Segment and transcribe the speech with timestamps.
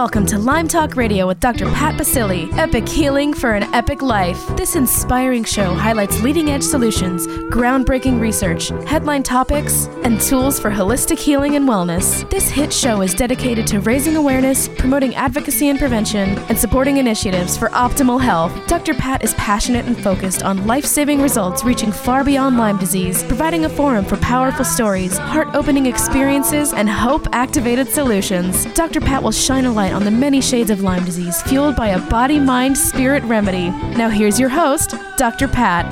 [0.00, 1.66] Welcome to Lyme Talk Radio with Dr.
[1.72, 2.50] Pat Baccili.
[2.56, 4.46] Epic healing for an epic life.
[4.56, 11.18] This inspiring show highlights leading edge solutions, groundbreaking research, headline topics, and tools for holistic
[11.18, 12.26] healing and wellness.
[12.30, 17.58] This hit show is dedicated to raising awareness, promoting advocacy and prevention, and supporting initiatives
[17.58, 18.54] for optimal health.
[18.68, 18.94] Dr.
[18.94, 23.66] Pat is passionate and focused on life saving results reaching far beyond Lyme disease, providing
[23.66, 28.64] a forum for powerful stories, heart opening experiences, and hope activated solutions.
[28.72, 29.02] Dr.
[29.02, 31.98] Pat will shine a light on the many shades of Lyme disease fueled by a
[32.08, 33.70] body, mind, spirit remedy.
[33.96, 35.48] Now, here's your host, Dr.
[35.48, 35.86] Pat.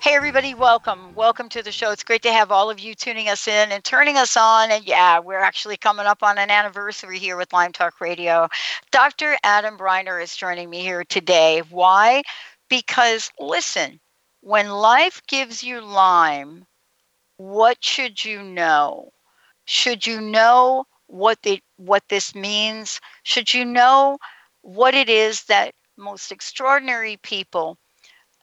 [0.00, 1.14] Hey, everybody, welcome.
[1.14, 1.90] Welcome to the show.
[1.90, 4.70] It's great to have all of you tuning us in and turning us on.
[4.70, 8.48] And yeah, we're actually coming up on an anniversary here with Lyme Talk Radio.
[8.90, 9.36] Dr.
[9.42, 11.62] Adam Breiner is joining me here today.
[11.68, 12.22] Why?
[12.70, 14.00] Because listen,
[14.40, 16.64] when life gives you Lyme,
[17.36, 19.12] what should you know?
[19.70, 23.02] Should you know what the what this means?
[23.22, 24.16] Should you know
[24.62, 27.76] what it is that most extraordinary people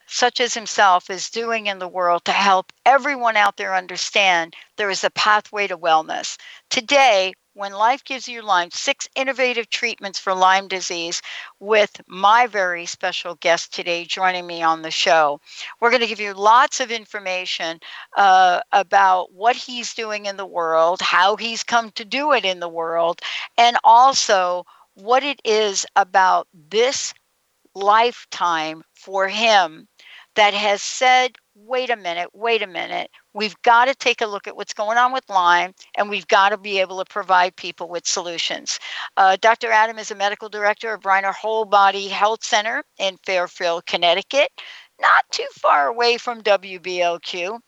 [0.06, 4.88] such as himself is doing in the world to help everyone out there understand there
[4.88, 6.38] is a pathway to wellness.
[6.70, 11.22] Today, when life gives you Lyme, six innovative treatments for Lyme disease
[11.58, 15.40] with my very special guest today joining me on the show.
[15.80, 17.80] We're going to give you lots of information
[18.14, 22.60] uh, about what he's doing in the world, how he's come to do it in
[22.60, 23.22] the world,
[23.56, 27.14] and also what it is about this
[27.74, 29.88] lifetime for him
[30.34, 34.46] that has said, wait a minute, wait a minute, we've got to take a look
[34.46, 37.88] at what's going on with Lyme and we've got to be able to provide people
[37.88, 38.78] with solutions.
[39.16, 39.70] Uh, Dr.
[39.70, 44.50] Adam is a medical director of Breiner Whole Body Health Center in Fairfield, Connecticut,
[45.00, 47.58] not too far away from WBLQ.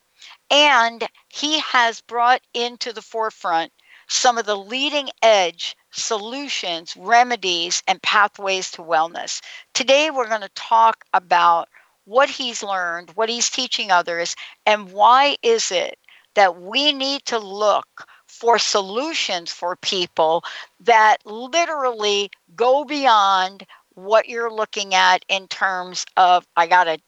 [0.51, 3.73] And he has brought into the forefront
[4.09, 9.41] some of the leading edge solutions, remedies, and pathways to wellness.
[9.75, 11.69] Today, we're going to talk about
[12.09, 15.99] what he's learned, what he's teaching others, and why is it
[16.35, 20.43] that we need to look for solutions for people
[20.81, 26.99] that literally go beyond what you're looking at in terms of I got a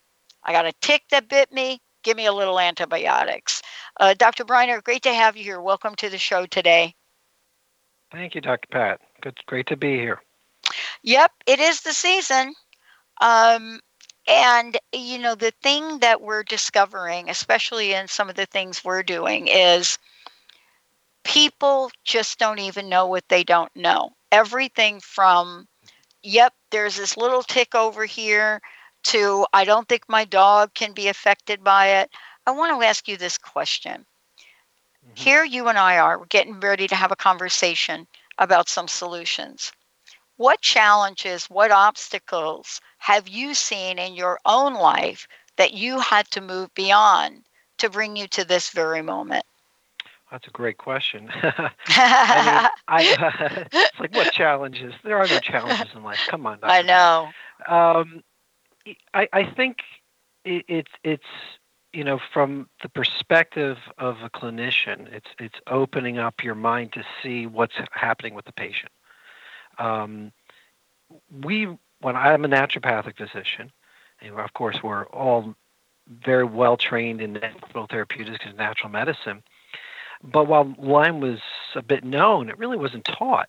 [0.44, 3.62] I got a tick that bit me, give me a little antibiotics.
[3.98, 4.44] Uh, Dr.
[4.44, 5.62] Breiner, great to have you here.
[5.62, 6.94] Welcome to the show today.
[8.12, 8.66] Thank you, Dr.
[8.70, 9.00] Pat.
[9.22, 10.20] Good, great to be here.
[11.04, 12.54] Yep, it is the season.
[13.20, 13.80] Um,
[14.26, 19.02] and, you know, the thing that we're discovering, especially in some of the things we're
[19.02, 19.98] doing, is
[21.24, 24.10] people just don't even know what they don't know.
[24.32, 25.66] Everything from,
[26.22, 28.60] yep, there's this little tick over here,
[29.02, 32.10] to I don't think my dog can be affected by it.
[32.46, 34.04] I want to ask you this question.
[35.04, 35.12] Mm-hmm.
[35.14, 38.06] Here, you and I are, we're getting ready to have a conversation
[38.38, 39.72] about some solutions.
[40.40, 45.28] What challenges, what obstacles have you seen in your own life
[45.58, 47.44] that you had to move beyond
[47.76, 49.44] to bring you to this very moment?
[50.30, 51.28] That's a great question.
[51.42, 54.94] I mean, I, uh, it's like what challenges?
[55.04, 56.20] There are no challenges in life.
[56.30, 56.60] Come on.
[56.60, 56.70] Dr.
[56.70, 57.28] I know.
[57.68, 58.22] Um,
[59.12, 59.80] I, I think
[60.46, 61.22] it, it's it's
[61.92, 67.04] you know from the perspective of a clinician, it's it's opening up your mind to
[67.22, 68.90] see what's happening with the patient.
[69.80, 70.32] Um,
[71.42, 71.66] we
[72.00, 73.72] when I'm a naturopathic physician,
[74.20, 75.54] and of course we're all
[76.24, 79.42] very well trained in natural therapeutics and natural medicine.
[80.22, 81.40] But while Lyme was
[81.74, 83.48] a bit known, it really wasn't taught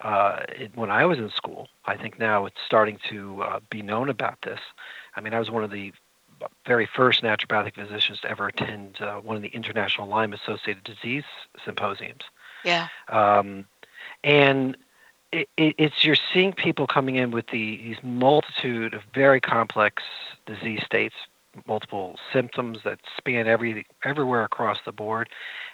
[0.00, 1.68] uh, it, when I was in school.
[1.84, 4.60] I think now it's starting to uh, be known about this.
[5.16, 5.92] I mean, I was one of the
[6.66, 11.24] very first naturopathic physicians to ever attend uh, one of the international Lyme associated disease
[11.64, 12.22] symposiums.
[12.64, 12.88] Yeah.
[13.08, 13.66] Um,
[14.22, 14.76] and
[15.36, 20.02] it, it, it's you're seeing people coming in with the, these multitude of very complex
[20.46, 21.14] disease states,
[21.66, 25.28] multiple symptoms that span every everywhere across the board,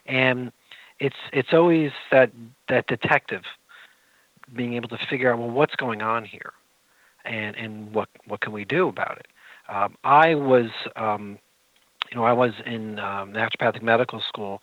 [0.06, 0.50] and
[0.98, 2.32] it's it's always that
[2.68, 3.42] that detective
[4.54, 6.52] being able to figure out well what's going on here,
[7.24, 9.26] and and what what can we do about it.
[9.68, 11.38] Um, I was um,
[12.10, 14.60] you know I was in um, naturopathic medical school.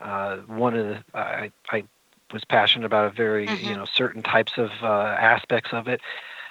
[0.00, 1.84] Uh, one of the I, I
[2.32, 3.66] was passionate about a very mm-hmm.
[3.66, 6.00] you know certain types of uh, aspects of it.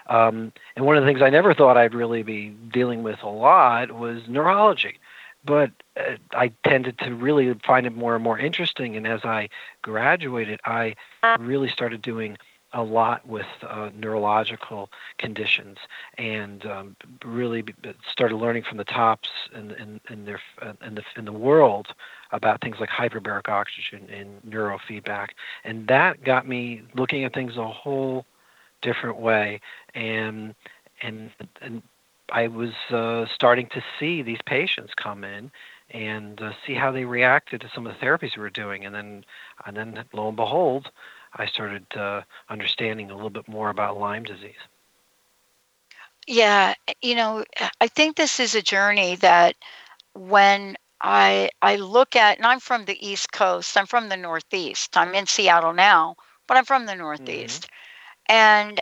[0.07, 3.29] Um, and one of the things I never thought I'd really be dealing with a
[3.29, 4.99] lot was neurology.
[5.43, 8.95] But uh, I tended to really find it more and more interesting.
[8.95, 9.49] And as I
[9.81, 10.95] graduated, I
[11.39, 12.37] really started doing
[12.77, 15.77] a lot with uh, neurological conditions
[16.19, 16.95] and um,
[17.25, 17.63] really
[18.11, 20.39] started learning from the tops in, in, in, their,
[20.85, 21.87] in, the, in the world
[22.31, 25.29] about things like hyperbaric oxygen and neurofeedback.
[25.63, 28.25] And that got me looking at things a whole
[28.83, 29.59] different way.
[29.95, 30.53] And,
[31.01, 31.81] and, and
[32.31, 35.49] I was uh, starting to see these patients come in
[35.89, 38.85] and uh, see how they reacted to some of the therapies we were doing.
[38.85, 39.25] And then,
[39.65, 40.91] and then lo and behold,
[41.35, 44.55] I started uh, understanding a little bit more about Lyme disease.
[46.27, 47.45] Yeah, you know,
[47.79, 49.55] I think this is a journey that
[50.13, 53.77] when I I look at, and I'm from the East Coast.
[53.77, 54.97] I'm from the Northeast.
[54.97, 56.15] I'm in Seattle now,
[56.47, 57.63] but I'm from the Northeast,
[58.29, 58.35] mm-hmm.
[58.35, 58.81] and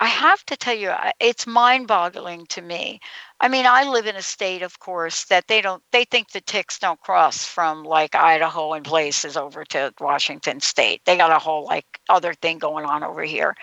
[0.00, 3.00] I have to tell you, it's mind-boggling to me.
[3.40, 5.82] I mean, I live in a state, of course, that they don't.
[5.92, 11.02] They think the ticks don't cross from like Idaho and places over to Washington State.
[11.04, 13.54] They got a whole like other thing going on over here.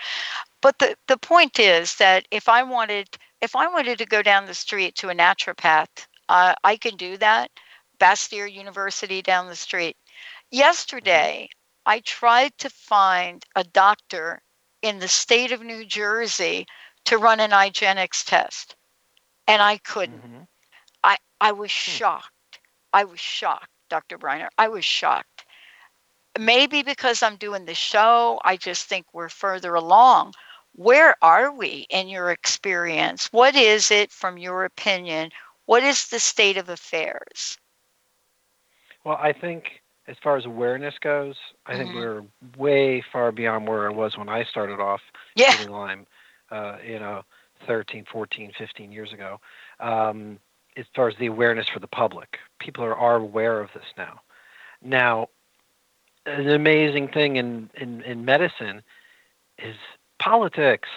[0.62, 3.08] But the the point is that if I wanted,
[3.40, 7.16] if I wanted to go down the street to a naturopath, uh, I can do
[7.18, 7.50] that.
[7.98, 9.96] Bastyr University down the street.
[10.50, 11.48] Yesterday,
[11.86, 14.40] I tried to find a doctor
[14.84, 16.66] in the state of New Jersey
[17.06, 18.76] to run an IGeneX test.
[19.48, 20.22] And I couldn't.
[20.22, 20.42] Mm-hmm.
[21.02, 21.90] I, I was hmm.
[21.90, 22.60] shocked.
[22.92, 24.18] I was shocked, Dr.
[24.18, 24.48] Breiner.
[24.58, 25.46] I was shocked.
[26.38, 30.34] Maybe because I'm doing the show, I just think we're further along.
[30.74, 33.32] Where are we in your experience?
[33.32, 35.30] What is it, from your opinion?
[35.64, 37.56] What is the state of affairs?
[39.04, 41.36] Well, I think as far as awareness goes,
[41.66, 41.82] I mm-hmm.
[41.82, 42.22] think we're
[42.56, 45.00] way far beyond where I was when I started off
[45.34, 45.50] yeah.
[45.52, 46.06] getting Lyme,
[46.50, 47.22] uh, you know,
[47.66, 49.40] 13, 14, 15 years ago.
[49.80, 50.38] Um,
[50.76, 54.20] as far as the awareness for the public, people are, are aware of this now.
[54.82, 55.28] Now,
[56.26, 58.82] an amazing thing in, in, in medicine
[59.58, 59.76] is
[60.18, 60.88] politics.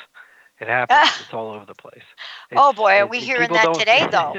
[0.60, 1.12] It happens.
[1.22, 2.04] it's all over the place.
[2.50, 4.34] It's, oh boy, are we hearing that today, though?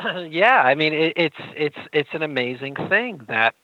[0.30, 3.54] yeah, I mean it, it's it's it's an amazing thing that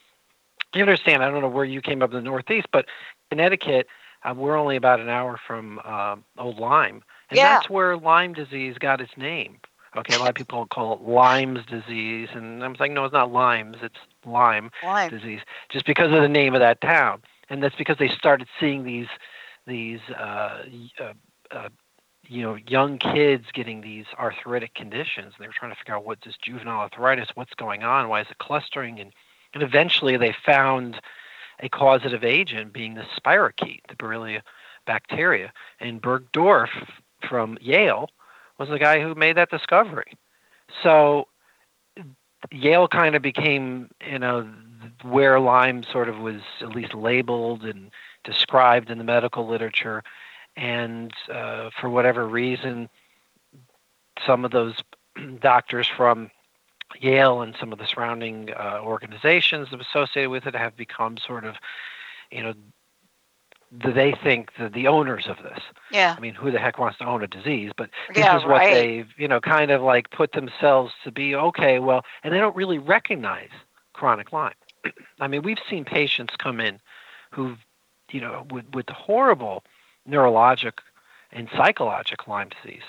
[0.74, 1.22] you understand.
[1.22, 2.86] I don't know where you came up in the Northeast, but
[3.30, 3.86] Connecticut,
[4.24, 7.54] uh, we're only about an hour from uh, Old Lyme, and yeah.
[7.54, 9.58] that's where Lyme disease got its name.
[9.94, 13.30] Okay, a lot of people call it Lyme's disease, and I'm saying no, it's not
[13.30, 15.10] Lyme's, it's Lyme, Lyme.
[15.10, 17.20] disease, just because of the name of that town,
[17.50, 19.08] and that's because they started seeing these
[19.66, 20.62] these uh,
[20.98, 21.12] uh,
[21.50, 21.68] uh,
[22.32, 26.04] you know young kids getting these arthritic conditions and they were trying to figure out
[26.04, 29.12] what's this juvenile arthritis what's going on why is it clustering and
[29.54, 31.00] and eventually they found
[31.60, 34.40] a causative agent being the spirochete the borrelia
[34.86, 36.70] bacteria and Bergdorf
[37.28, 38.10] from Yale
[38.58, 40.16] was the guy who made that discovery.
[40.82, 41.28] So
[42.50, 44.48] Yale kind of became you know
[45.02, 47.90] where Lyme sort of was at least labeled and
[48.24, 50.02] described in the medical literature
[50.56, 52.88] and uh, for whatever reason,
[54.26, 54.74] some of those
[55.40, 56.30] doctors from
[57.00, 61.56] Yale and some of the surrounding uh, organizations associated with it have become sort of,
[62.30, 62.54] you know,
[63.72, 65.60] they think the, the owners of this.
[65.90, 66.14] Yeah.
[66.16, 67.72] I mean, who the heck wants to own a disease?
[67.74, 68.74] But this yeah, is what right.
[68.74, 71.78] they've, you know, kind of like put themselves to be okay.
[71.78, 73.48] Well, and they don't really recognize
[73.94, 74.52] chronic Lyme.
[75.20, 76.80] I mean, we've seen patients come in
[77.30, 77.58] who've,
[78.10, 79.64] you know, with with horrible
[80.08, 80.72] neurologic
[81.32, 82.82] and psychologic Lyme disease.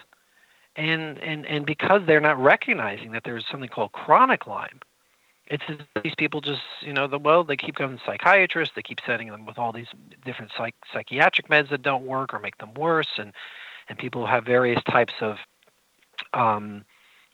[0.76, 4.80] And, and, and because they're not recognizing that there's something called chronic Lyme,
[5.48, 5.64] it's
[6.04, 9.30] these people just, you know, the, well, they keep going to psychiatrists, they keep sending
[9.30, 9.88] them with all these
[10.26, 13.34] different psych, psychiatric meds that don't work or make them worse, and,
[13.90, 15.38] and people have various types of,
[16.34, 16.86] um,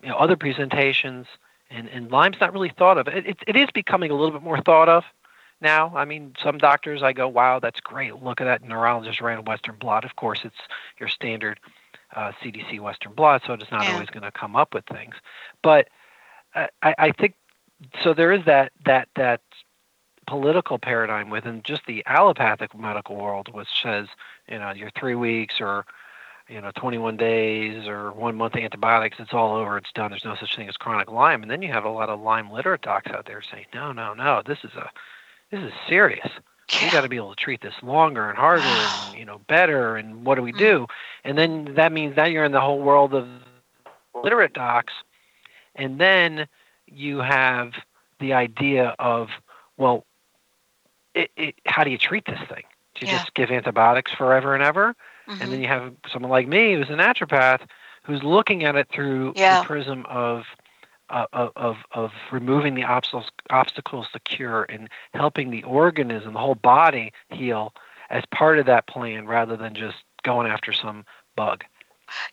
[0.01, 1.27] you know, other presentations,
[1.69, 3.07] and, and Lyme's not really thought of.
[3.07, 5.03] It, it, it is becoming a little bit more thought of,
[5.62, 5.96] now.
[5.96, 8.16] I mean, some doctors I go, wow, that's great.
[8.22, 10.06] Look at that neurologist ran a Western blot.
[10.06, 10.58] Of course, it's
[11.00, 11.60] your standard
[12.16, 13.94] uh, CDC Western blot, so it's not yeah.
[13.94, 15.16] always going to come up with things.
[15.62, 15.89] But
[16.56, 17.36] I, I think
[18.04, 18.13] so.
[18.13, 19.42] There is that that that
[20.28, 24.08] political paradigm within just the allopathic medical world, which says
[24.48, 25.86] you know you're three weeks or
[26.48, 30.36] you know 21 days or one month antibiotics it's all over it's done there's no
[30.36, 33.12] such thing as chronic lyme and then you have a lot of lyme literate docs
[33.12, 34.89] out there saying no no no this is a
[35.51, 36.29] this is serious.
[36.72, 36.86] Yeah.
[36.86, 39.96] We got to be able to treat this longer and harder and you know better.
[39.96, 40.88] And what do we do?
[41.24, 43.27] And then that means that you're in the whole world of
[44.24, 44.94] literate docs,
[45.75, 46.48] and then
[46.88, 47.74] you have
[48.20, 49.29] the idea of
[49.77, 50.06] well,
[51.15, 52.63] it, it, how do you treat this thing?
[52.96, 53.20] Do you yeah.
[53.20, 54.96] just give antibiotics forever and ever?
[55.27, 55.41] Mm-hmm.
[55.41, 57.62] And then you have someone like me who's a naturopath
[58.03, 59.62] who's looking at it through yeah.
[59.62, 60.44] the prism of
[61.10, 66.56] uh, of of removing the obstacles obstacles to cure and helping the organism, the whole
[66.56, 67.74] body heal
[68.10, 71.63] as part of that plan rather than just going after some bug.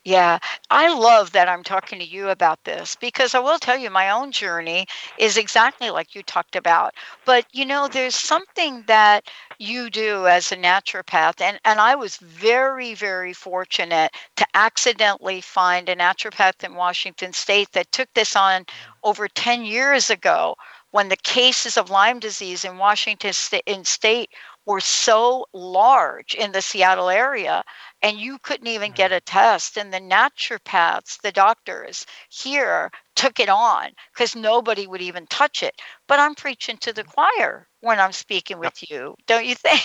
[0.05, 0.39] Yeah,
[0.71, 4.11] I love that I'm talking to you about this because I will tell you my
[4.11, 4.87] own journey
[5.19, 6.95] is exactly like you talked about.
[7.25, 9.25] But you know, there's something that
[9.59, 15.89] you do as a naturopath, and, and I was very, very fortunate to accidentally find
[15.89, 18.65] a naturopath in Washington State that took this on
[19.03, 20.57] over 10 years ago
[20.91, 23.33] when the cases of Lyme disease in Washington
[23.67, 24.31] in state
[24.67, 27.63] were so large in the Seattle area,
[28.03, 29.19] and you couldn't even get mm-hmm.
[29.19, 29.79] a test.
[29.79, 35.81] And the naturopaths, the doctors here, took it on because nobody would even touch it.
[36.09, 39.81] But I'm preaching to the choir when I'm speaking with you, don't you think?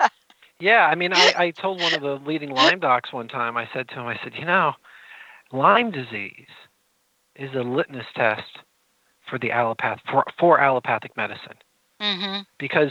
[0.60, 3.68] yeah, I mean, I, I told one of the leading Lyme docs one time, I
[3.74, 4.72] said to him, I said, you know,
[5.52, 6.46] Lyme disease
[7.34, 8.58] is a litmus test
[9.28, 11.56] for the allopath for, for allopathic medicine.
[12.00, 12.42] Mm-hmm.
[12.58, 12.90] Because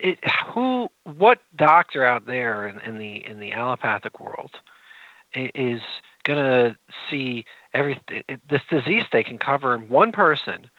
[0.00, 0.18] it,
[0.52, 4.52] who what doctor out there in, in the in the allopathic world
[5.34, 5.80] is
[6.24, 6.76] going to
[7.10, 8.00] see every
[8.48, 10.70] this disease they can cover in one person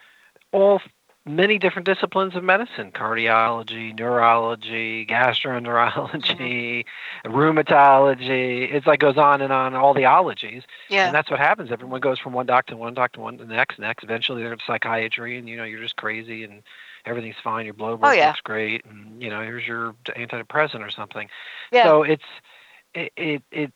[0.52, 0.80] all
[1.24, 7.32] many different disciplines of medicine cardiology neurology gastroenterology mm-hmm.
[7.32, 11.06] rheumatology it's like goes on and on all the ologies yeah.
[11.06, 13.44] and that's what happens everyone goes from one doctor to one doctor to one to
[13.44, 16.62] the next next eventually they're in psychiatry and you know you're just crazy and
[17.08, 18.28] everything's fine, your blood oh, work oh, yeah.
[18.28, 21.28] looks great, and you know here's your antidepressant or something.
[21.72, 21.84] Yeah.
[21.84, 22.24] So it's
[22.94, 23.72] it, it it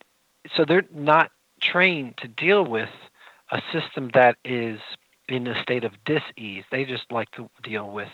[0.54, 2.90] so they're not trained to deal with
[3.50, 4.80] a system that is
[5.28, 6.64] in a state of dis-ease.
[6.70, 8.08] They just like to deal with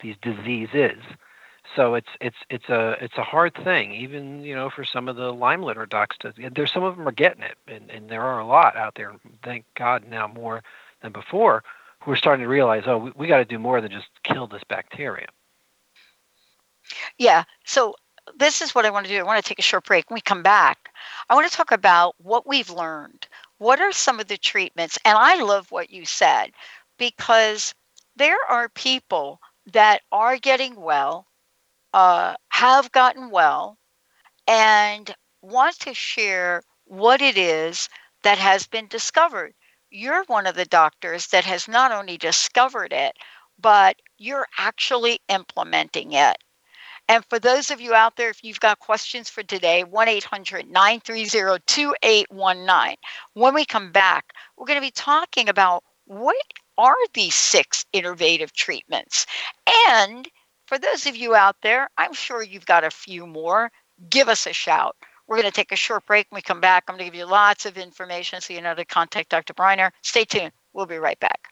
[0.00, 1.02] these diseases.
[1.76, 5.16] So it's it's it's a it's a hard thing, even you know for some of
[5.16, 6.16] the Lyme literate docs.
[6.18, 8.94] To, there's some of them are getting it, and, and there are a lot out
[8.96, 9.14] there.
[9.44, 10.62] Thank God now more
[11.02, 11.62] than before
[12.04, 14.46] who are starting to realize, oh, we, we got to do more than just kill
[14.46, 15.28] this bacteria.
[17.18, 17.44] Yeah.
[17.64, 17.94] So
[18.36, 19.18] this is what I want to do.
[19.18, 20.10] I want to take a short break.
[20.10, 20.90] When we come back,
[21.28, 23.26] I want to talk about what we've learned.
[23.58, 24.98] What are some of the treatments?
[25.04, 26.50] And I love what you said
[26.98, 27.74] because
[28.16, 29.40] there are people
[29.72, 31.26] that are getting well,
[31.94, 33.78] uh, have gotten well,
[34.48, 37.88] and want to share what it is
[38.22, 39.54] that has been discovered
[39.92, 43.12] you're one of the doctors that has not only discovered it,
[43.60, 46.36] but you're actually implementing it.
[47.08, 50.70] And for those of you out there, if you've got questions for today, 1 800
[50.70, 52.96] 930 2819.
[53.34, 56.36] When we come back, we're going to be talking about what
[56.78, 59.26] are these six innovative treatments.
[59.90, 60.28] And
[60.66, 63.70] for those of you out there, I'm sure you've got a few more.
[64.08, 64.96] Give us a shout.
[65.26, 66.26] We're going to take a short break.
[66.30, 68.74] When we come back, I'm going to give you lots of information so you know
[68.74, 69.54] to contact Dr.
[69.54, 69.92] Breiner.
[70.02, 70.52] Stay tuned.
[70.72, 71.51] We'll be right back.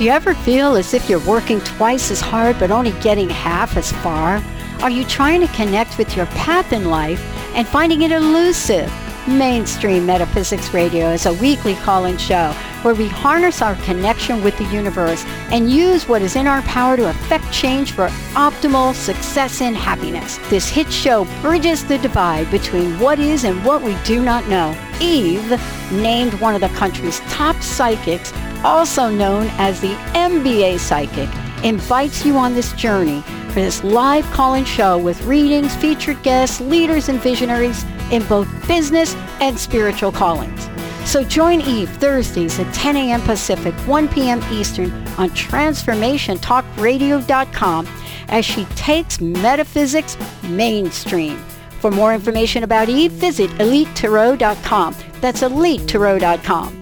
[0.00, 3.76] Do you ever feel as if you're working twice as hard but only getting half
[3.76, 4.42] as far?
[4.80, 7.20] Are you trying to connect with your path in life
[7.54, 8.90] and finding it elusive?
[9.28, 14.56] Mainstream Metaphysics Radio is a weekly call in show where we harness our connection with
[14.56, 19.60] the universe and use what is in our power to affect change for optimal success
[19.60, 20.38] and happiness.
[20.48, 24.74] This hit show bridges the divide between what is and what we do not know.
[25.00, 25.58] Eve,
[25.90, 28.32] named one of the country's top psychics,
[28.64, 31.28] also known as the MBA Psychic,
[31.64, 37.08] invites you on this journey for this live call-in show with readings, featured guests, leaders,
[37.08, 40.68] and visionaries in both business and spiritual callings.
[41.04, 43.20] So join Eve Thursdays at 10 a.m.
[43.22, 44.40] Pacific, 1 p.m.
[44.52, 47.88] Eastern on TransformationTalkRadio.com
[48.28, 51.42] as she takes metaphysics mainstream.
[51.80, 54.94] For more information about Eve, visit EliteTarot.com.
[55.20, 56.80] That's EliteTarot.com.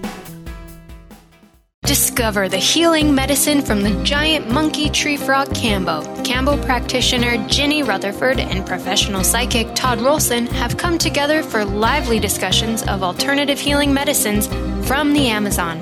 [1.83, 6.03] Discover the healing medicine from the giant monkey tree frog Kambo.
[6.23, 12.83] Kambo practitioner Ginny Rutherford and professional psychic Todd Rolson have come together for lively discussions
[12.83, 14.47] of alternative healing medicines
[14.87, 15.81] from the Amazon.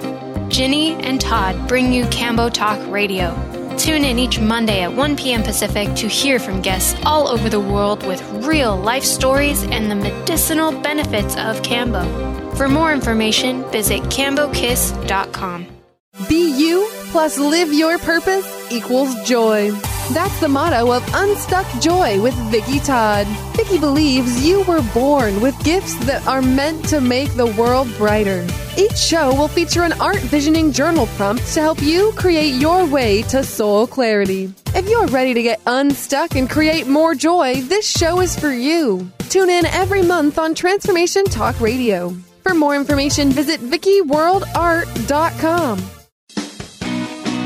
[0.50, 3.36] Ginny and Todd bring you Kambo Talk Radio.
[3.78, 5.44] Tune in each Monday at 1 p.m.
[5.44, 9.96] Pacific to hear from guests all over the world with real life stories and the
[9.96, 12.56] medicinal benefits of Kambo.
[12.58, 15.68] For more information, visit kambokiss.com.
[16.28, 19.72] Be you plus live your purpose equals joy.
[20.12, 23.28] That's the motto of Unstuck Joy with Vicki Todd.
[23.58, 28.48] Vicki believes you were born with gifts that are meant to make the world brighter.
[28.78, 33.24] Each show will feature an art visioning journal prompt to help you create your way
[33.24, 34.54] to soul clarity.
[34.74, 39.12] If you're ready to get unstuck and create more joy, this show is for you.
[39.30, 42.16] Tune in every month on Transformation Talk Radio.
[42.44, 45.97] For more information, visit VickiWorldArt.com.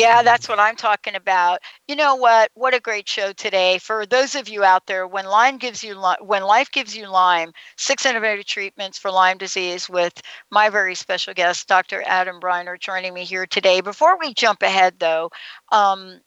[0.00, 1.60] Yeah, that's what I'm talking about.
[1.86, 2.50] You know what?
[2.54, 3.76] What a great show today.
[3.76, 7.52] For those of you out there, when Lyme gives you when life gives you Lyme,
[7.76, 10.18] six innovative treatments for Lyme disease with
[10.50, 12.02] my very special guest, Dr.
[12.06, 13.82] Adam Breiner, joining me here today.
[13.82, 15.30] Before we jump ahead, though,
[15.70, 16.20] um,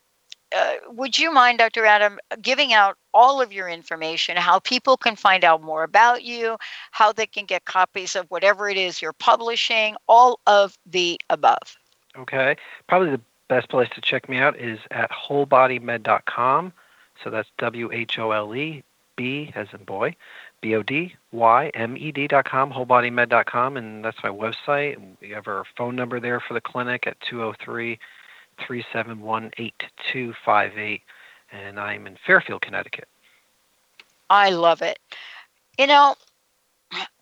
[0.55, 1.83] uh, would you mind, Dr.
[1.83, 6.57] Adam, giving out all of your information, how people can find out more about you,
[6.91, 11.75] how they can get copies of whatever it is you're publishing, all of the above?
[12.15, 12.55] Okay.
[12.87, 13.21] Probably the
[13.53, 16.74] best place to check me out is at wholebodymed.com.
[17.24, 18.83] So that's W H O L E
[19.15, 20.15] B as in boy,
[20.62, 24.99] B O D Y M E D.com, wholebodymed.com, and that's my website.
[25.21, 27.99] We have our phone number there for the clinic at 203
[28.58, 31.01] 371 8258.
[31.51, 33.08] And I'm in Fairfield, Connecticut.
[34.32, 34.97] I love it.
[35.77, 36.15] You know,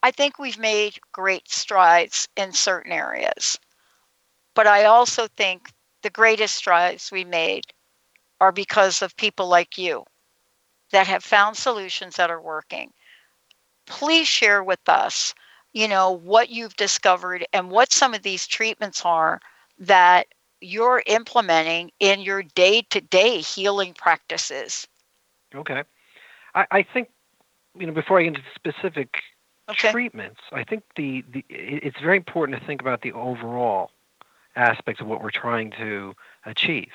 [0.01, 3.59] I think we've made great strides in certain areas.
[4.53, 7.65] But I also think the greatest strides we made
[8.39, 10.03] are because of people like you
[10.91, 12.91] that have found solutions that are working.
[13.85, 15.33] Please share with us,
[15.73, 19.39] you know, what you've discovered and what some of these treatments are
[19.79, 20.27] that
[20.59, 24.87] you're implementing in your day-to-day healing practices.
[25.55, 25.83] Okay.
[26.53, 27.09] I, I think,
[27.77, 29.09] you know, before I get into specific
[29.69, 29.91] okay.
[29.91, 33.91] treatments, I think the, the it's very important to think about the overall
[34.55, 36.13] aspects of what we're trying to
[36.45, 36.91] achieve.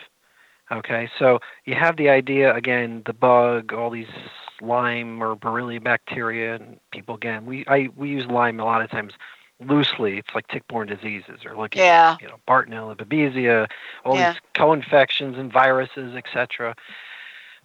[0.70, 4.08] Okay, so you have the idea again, the bug, all these
[4.60, 8.90] Lyme or Borrelia bacteria, and people again, we I we use Lyme a lot of
[8.90, 9.12] times
[9.64, 10.18] loosely.
[10.18, 12.14] It's like tick-borne diseases, or looking yeah.
[12.14, 13.68] at you know Bartonella, Babesia,
[14.04, 14.32] all yeah.
[14.32, 16.74] these co-infections and viruses, etc.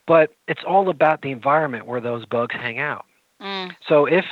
[0.06, 3.06] But it's all about the environment where those bugs hang out.
[3.42, 3.76] Mm.
[3.88, 4.26] So if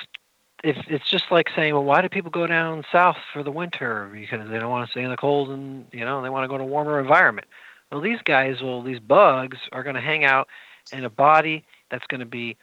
[0.64, 4.10] if it's just like saying, well, why do people go down south for the winter?
[4.14, 6.48] Because they don't want to stay in the cold and you know they want to
[6.48, 7.48] go to a warmer environment.
[7.92, 10.48] Well, these guys, well, these bugs are going to hang out
[10.92, 12.56] in a body that's going to be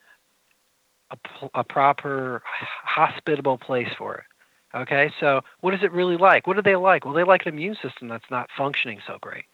[1.10, 1.16] a,
[1.54, 2.42] a proper,
[2.84, 4.24] hospitable place for it.
[4.76, 6.46] Okay, so what is it really like?
[6.46, 7.04] What do they like?
[7.04, 9.44] Well, they like an immune system that's not functioning so great.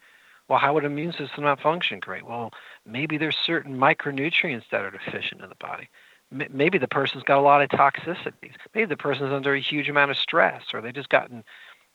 [0.49, 2.25] Well, how would an immune system not function great?
[2.25, 2.51] Well,
[2.85, 5.87] maybe there's certain micronutrients that are deficient in the body
[6.51, 8.55] maybe the person's got a lot of toxicities.
[8.73, 11.43] Maybe the person's under a huge amount of stress, or they just gotten,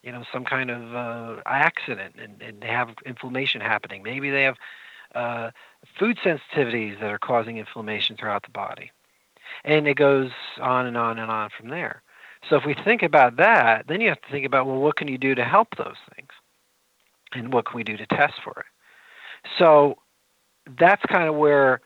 [0.03, 4.03] you know, some kind of uh, accident and, and they have inflammation happening.
[4.03, 4.57] Maybe they have
[5.15, 5.51] uh,
[5.97, 8.91] food sensitivities that are causing inflammation throughout the body,
[9.63, 12.01] and it goes on and on and on from there.
[12.49, 15.07] So if we think about that, then you have to think about well, what can
[15.07, 16.29] you do to help those things,
[17.33, 18.65] and what can we do to test for it.
[19.57, 19.97] So
[20.77, 21.81] that's kind of where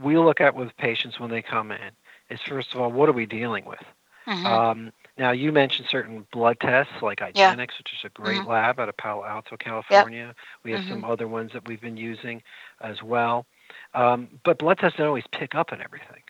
[0.00, 1.90] we look at with patients when they come in
[2.30, 3.82] is first of all, what are we dealing with?
[4.26, 4.46] Mm-hmm.
[4.46, 7.56] Um, now, you mentioned certain blood tests like IGeneX, yeah.
[7.56, 8.50] which is a great mm-hmm.
[8.50, 10.26] lab out of Palo Alto, California.
[10.26, 10.36] Yep.
[10.64, 10.90] We have mm-hmm.
[10.90, 12.42] some other ones that we've been using
[12.80, 13.46] as well.
[13.92, 16.22] Um, but blood tests don't always pick up on everything.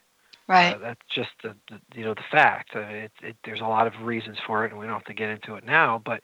[0.47, 0.75] Right.
[0.75, 2.77] Uh, that's just the, the, you know the fact.
[2.77, 5.15] Uh, it, it, there's a lot of reasons for it, and we don't have to
[5.15, 6.03] get into it now.
[6.05, 6.21] But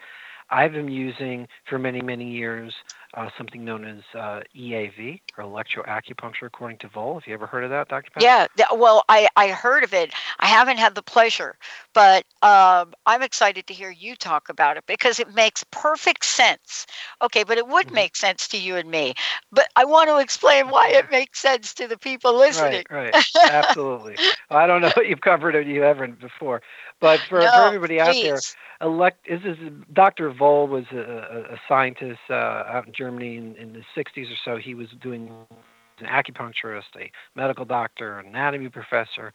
[0.50, 2.74] I've been using for many many years
[3.14, 7.14] uh, something known as uh, EAV or electroacupuncture, according to Voll.
[7.14, 8.10] Have you ever heard of that, Dr.
[8.12, 8.22] Pat?
[8.22, 10.12] Yeah, well, I, I heard of it.
[10.38, 11.56] I haven't had the pleasure,
[11.92, 16.86] but um, I'm excited to hear you talk about it because it makes perfect sense.
[17.20, 17.96] Okay, but it would mm-hmm.
[17.96, 19.14] make sense to you and me.
[19.50, 22.84] But I want to explain why it makes sense to the people listening.
[22.90, 23.24] Right, right.
[23.50, 24.16] Absolutely.
[24.50, 26.62] I don't know if you've covered it, you haven't before,
[27.00, 28.40] but for, no, for everybody out there,
[28.80, 29.56] elect this is
[29.92, 30.30] Dr.
[30.30, 34.56] Voll was a, a scientist uh, out in Germany in, in, the 60s or so.
[34.56, 35.32] He was doing
[35.98, 39.32] an acupuncturist, a medical doctor, an anatomy professor,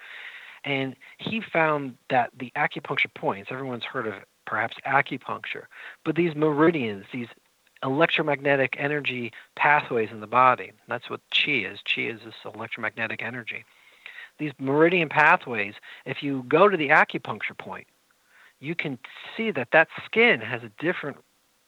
[0.63, 3.49] and he found that the acupuncture points.
[3.51, 5.65] Everyone's heard of perhaps acupuncture,
[6.03, 7.27] but these meridians, these
[7.83, 10.71] electromagnetic energy pathways in the body.
[10.87, 11.79] That's what chi is.
[11.83, 13.65] Chi is this electromagnetic energy.
[14.37, 17.87] These meridian pathways, if you go to the acupuncture point,
[18.59, 18.97] you can
[19.35, 21.17] see that that skin has a different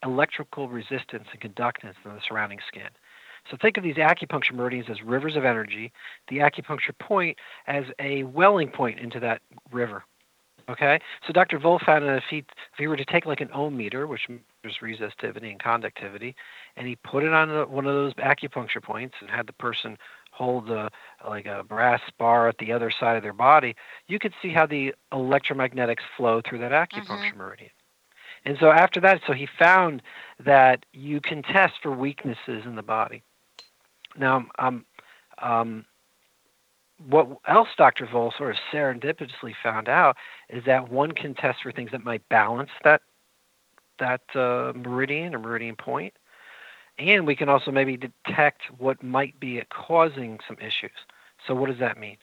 [0.04, 2.90] electrical resistance and conductance than the surrounding skin.
[3.50, 5.92] So think of these acupuncture meridians as rivers of energy,
[6.28, 10.04] the acupuncture point as a welling point into that river.
[10.70, 11.60] Okay, so Dr.
[11.60, 14.28] Voll found that if he if he were to take like an ohm meter, which
[14.28, 16.36] measures resistivity and conductivity,
[16.76, 19.98] and he put it on one of those acupuncture points and had the person
[20.38, 20.90] hold a,
[21.28, 23.76] like a brass bar at the other side of their body,
[24.08, 27.38] you could see how the electromagnetics flow through that acupuncture mm-hmm.
[27.38, 27.72] meridian.
[28.46, 30.02] And so after that, so he found
[30.46, 33.24] that you can test for weaknesses in the body.
[34.18, 34.86] Now, um,
[35.42, 35.86] um,
[37.10, 38.08] what else Dr.
[38.12, 40.18] Voll sort of serendipitously found out
[40.50, 43.02] is that one can test for things that might balance that
[44.00, 46.14] that uh, meridian or meridian point,
[47.00, 50.92] and we can also maybe detect what might be causing some issues.
[51.46, 52.18] So, what does that mean?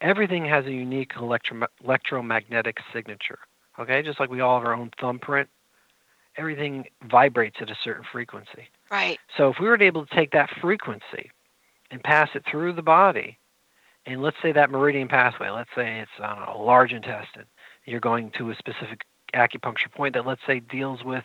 [0.00, 3.38] Everything has a unique electro- electromagnetic signature.
[3.78, 5.48] Okay, just like we all have our own thumbprint,
[6.36, 8.68] everything vibrates at a certain frequency.
[8.90, 9.18] Right.
[9.36, 11.30] So, if we were able to take that frequency
[11.90, 13.38] and pass it through the body,
[14.04, 17.46] and let's say that meridian pathway, let's say it's on a large intestine,
[17.84, 19.02] you're going to a specific
[19.34, 21.24] acupuncture point that, let's say, deals with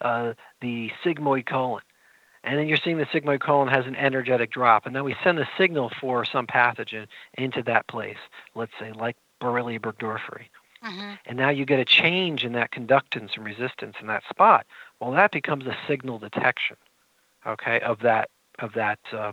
[0.00, 1.82] uh, the sigmoid colon
[2.44, 5.38] and then you're seeing the sigmoid colon has an energetic drop, and then we send
[5.38, 7.06] a signal for some pathogen
[7.38, 8.18] into that place,
[8.54, 10.46] let's say like Borrelia burgdorferi.
[10.84, 11.12] Mm-hmm.
[11.26, 14.66] And now you get a change in that conductance and resistance in that spot.
[15.00, 16.76] Well, that becomes a signal detection,
[17.46, 18.28] okay, of that
[18.58, 19.32] of that uh,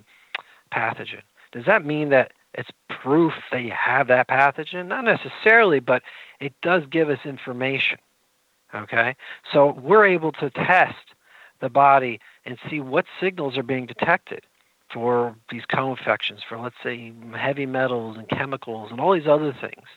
[0.73, 1.21] pathogen.
[1.51, 4.87] Does that mean that it's proof that you have that pathogen?
[4.87, 6.03] Not necessarily, but
[6.39, 7.99] it does give us information.
[8.73, 9.17] Okay,
[9.51, 10.95] so we're able to test
[11.59, 14.43] the body and see what signals are being detected
[14.91, 19.87] for these co-infections, for let's say heavy metals and chemicals and all these other things.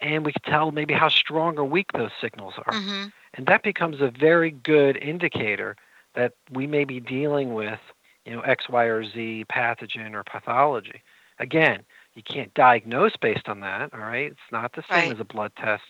[0.00, 2.72] And we can tell maybe how strong or weak those signals are.
[2.72, 3.06] Mm-hmm.
[3.34, 5.76] And that becomes a very good indicator
[6.14, 7.80] that we may be dealing with,
[8.24, 11.02] you know, X, Y, or Z pathogen or pathology.
[11.38, 11.82] Again,
[12.14, 14.30] you can't diagnose based on that, all right?
[14.30, 15.12] It's not the same right.
[15.12, 15.82] as a blood test,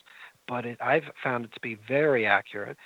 [0.48, 2.76] but it, I've found it to be very accurate.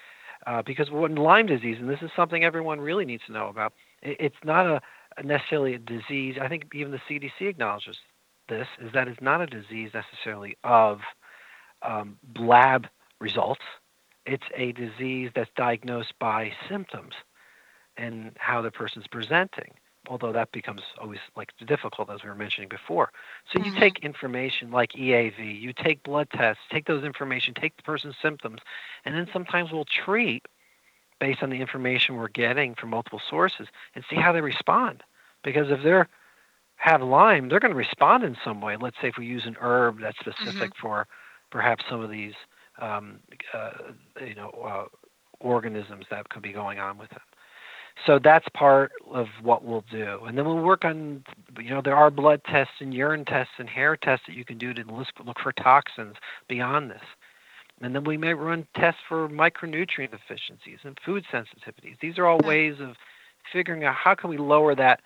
[0.46, 3.74] Uh, because when Lyme disease, and this is something everyone really needs to know about,
[4.02, 4.80] it, it's not a,
[5.16, 6.36] a necessarily a disease.
[6.40, 7.98] I think even the CDC acknowledges
[8.48, 11.00] this is that it's not a disease necessarily of
[11.82, 12.86] um, lab
[13.20, 13.62] results.
[14.26, 17.14] It's a disease that's diagnosed by symptoms
[17.96, 19.72] and how the person's presenting
[20.08, 23.10] although that becomes always like difficult as we were mentioning before.
[23.52, 23.80] So you mm-hmm.
[23.80, 28.60] take information like EAV, you take blood tests, take those information, take the person's symptoms,
[29.04, 30.46] and then sometimes we'll treat
[31.20, 35.02] based on the information we're getting from multiple sources and see how they respond.
[35.42, 36.08] Because if they're
[36.76, 38.76] have Lyme, they're going to respond in some way.
[38.80, 40.80] Let's say if we use an herb that's specific mm-hmm.
[40.80, 41.06] for
[41.50, 42.32] perhaps some of these,
[42.80, 43.18] um,
[43.52, 43.70] uh,
[44.24, 44.84] you know, uh,
[45.40, 47.20] organisms that could be going on with it.
[48.06, 50.20] So that's part of what we'll do.
[50.24, 51.24] And then we'll work on,
[51.58, 54.58] you know, there are blood tests and urine tests and hair tests that you can
[54.58, 56.16] do to look for toxins
[56.48, 57.02] beyond this.
[57.82, 61.98] And then we may run tests for micronutrient deficiencies and food sensitivities.
[62.00, 62.48] These are all hmm.
[62.48, 62.96] ways of
[63.52, 65.00] figuring out how can we lower that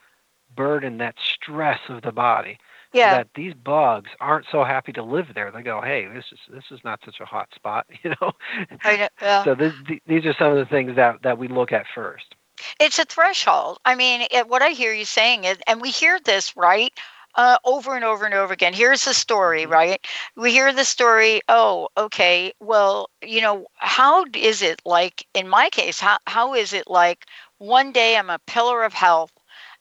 [0.54, 2.59] burden, that stress of the body,
[2.92, 3.11] yeah.
[3.11, 5.50] so that these bugs aren't so happy to live there.
[5.50, 8.33] They go, hey, this is this is not such a hot spot, you know.
[8.70, 9.44] Know yeah.
[9.44, 9.72] So this,
[10.07, 12.35] these are some of the things that that we look at first.
[12.81, 13.79] It's a threshold.
[13.85, 16.92] I mean, it, what I hear you saying is, and we hear this, right?
[17.37, 18.72] Uh, over and over and over again.
[18.72, 19.72] Here's the story, mm-hmm.
[19.72, 20.07] right?
[20.37, 21.40] We hear the story.
[21.48, 22.53] Oh, okay.
[22.61, 25.98] Well, you know, how is it like in my case?
[25.98, 27.27] How how is it like?
[27.59, 29.33] One day I'm a pillar of health,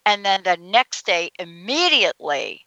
[0.05, 2.65] and then the next day, immediately,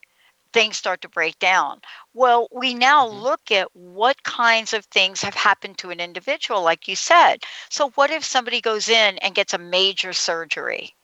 [0.53, 1.81] things start to break down.
[2.13, 3.07] Well, we now Mhm.
[3.07, 7.43] look at what kinds of things have happened to an individual, like you said.
[7.69, 10.95] So, what if somebody goes in and gets a major surgery,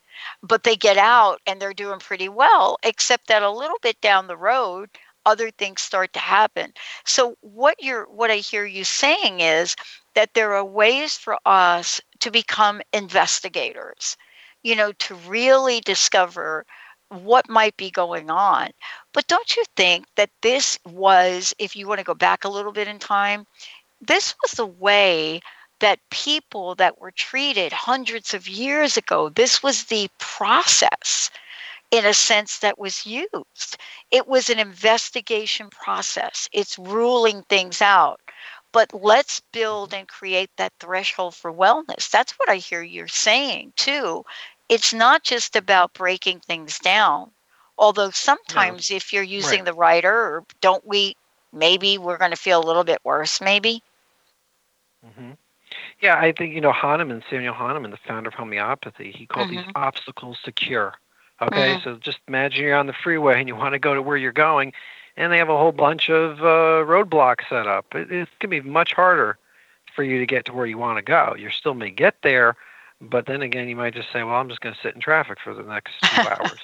[0.41, 4.27] but they get out and they're doing pretty well, except that a little bit down
[4.27, 4.89] the road,
[5.25, 6.73] other things start to happen.
[7.05, 9.75] So, what you're, what I hear you saying is
[10.15, 14.17] that there are ways for us to become investigators,
[14.63, 16.65] you know, to really discover
[17.13, 18.69] what might be going on.
[19.13, 22.71] But don't you think that this was, if you want to go back a little
[22.71, 23.45] bit in time,
[24.01, 25.39] this was the way
[25.79, 31.29] that people that were treated hundreds of years ago, this was the process
[31.91, 33.77] in a sense that was used.
[34.09, 38.19] It was an investigation process, it's ruling things out.
[38.71, 42.09] But let's build and create that threshold for wellness.
[42.09, 44.23] That's what I hear you're saying too.
[44.73, 47.31] It's not just about breaking things down.
[47.77, 49.65] Although sometimes if you're using Right.
[49.65, 51.15] the writer, or don't we,
[51.53, 53.83] maybe we're going to feel a little bit worse, maybe.
[55.15, 55.31] hmm
[56.01, 59.11] Yeah, I think you know Hahnemann, Samuel Hahnemann, the founder of homeopathy.
[59.11, 59.75] He called these Mhm.
[59.75, 60.95] obstacles to cure.
[61.41, 61.83] Okay, Mhm.
[61.83, 64.31] so just imagine you're on the freeway and you want to go to where you're
[64.31, 64.73] going,
[65.17, 67.93] and they have a whole bunch of uh, roadblocks set up.
[67.95, 69.37] It, it's gonna be much harder
[69.95, 71.35] for you to get to where you want to go.
[71.37, 72.55] You still may get there,
[73.09, 75.37] but then again, you might just say, "Well, I'm just going to sit in traffic
[75.43, 76.59] for the next two hours."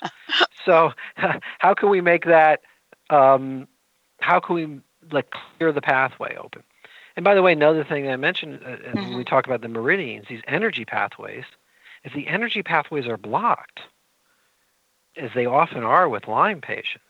[0.66, 0.92] so,
[1.60, 2.62] how can we make that?
[3.10, 3.68] Um,
[4.20, 4.80] how can we
[5.12, 6.64] like clear the pathway open?
[7.16, 9.62] And by the way, another thing that I mentioned uh, uh, when we talk about
[9.62, 11.44] the meridians, these energy pathways,
[12.04, 13.82] if the energy pathways are blocked,
[15.18, 17.04] as they often are with Lyme patients,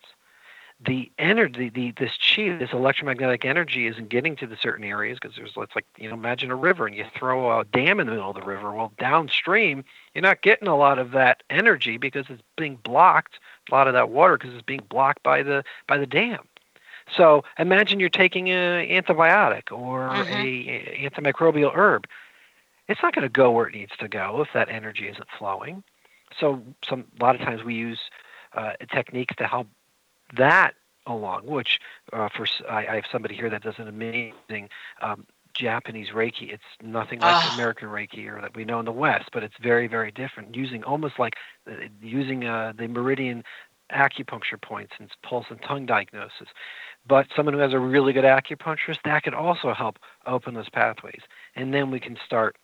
[0.84, 5.36] the energy, the this chi, this electromagnetic energy, isn't getting to the certain areas because
[5.36, 8.12] there's it's like you know imagine a river and you throw a dam in the
[8.12, 8.72] middle of the river.
[8.72, 13.38] Well, downstream you're not getting a lot of that energy because it's being blocked.
[13.70, 16.48] A lot of that water because it's being blocked by the by the dam.
[17.14, 20.30] So imagine you're taking an antibiotic or Mhm.
[20.30, 22.06] a, a antimicrobial herb.
[22.88, 25.82] It's not going to go where it needs to go if that energy isn't flowing.
[26.38, 28.00] So some a lot of times we use
[28.54, 29.68] uh, techniques to help
[30.36, 30.74] that
[31.06, 31.46] along.
[31.46, 31.80] Which
[32.12, 34.68] uh, for I, I have somebody here that does an amazing
[35.02, 36.52] um, Japanese Reiki.
[36.52, 37.48] It's nothing like Ah.
[37.48, 40.54] American Reiki or that we know in the West, but it's very very different.
[40.54, 41.34] Using almost like
[41.70, 43.42] uh, using uh, the meridian
[43.92, 46.48] acupuncture points and pulse and tongue diagnosis.
[47.06, 51.22] But someone who has a really good acupuncturist, that could also help open those pathways.
[51.56, 52.56] And then we can start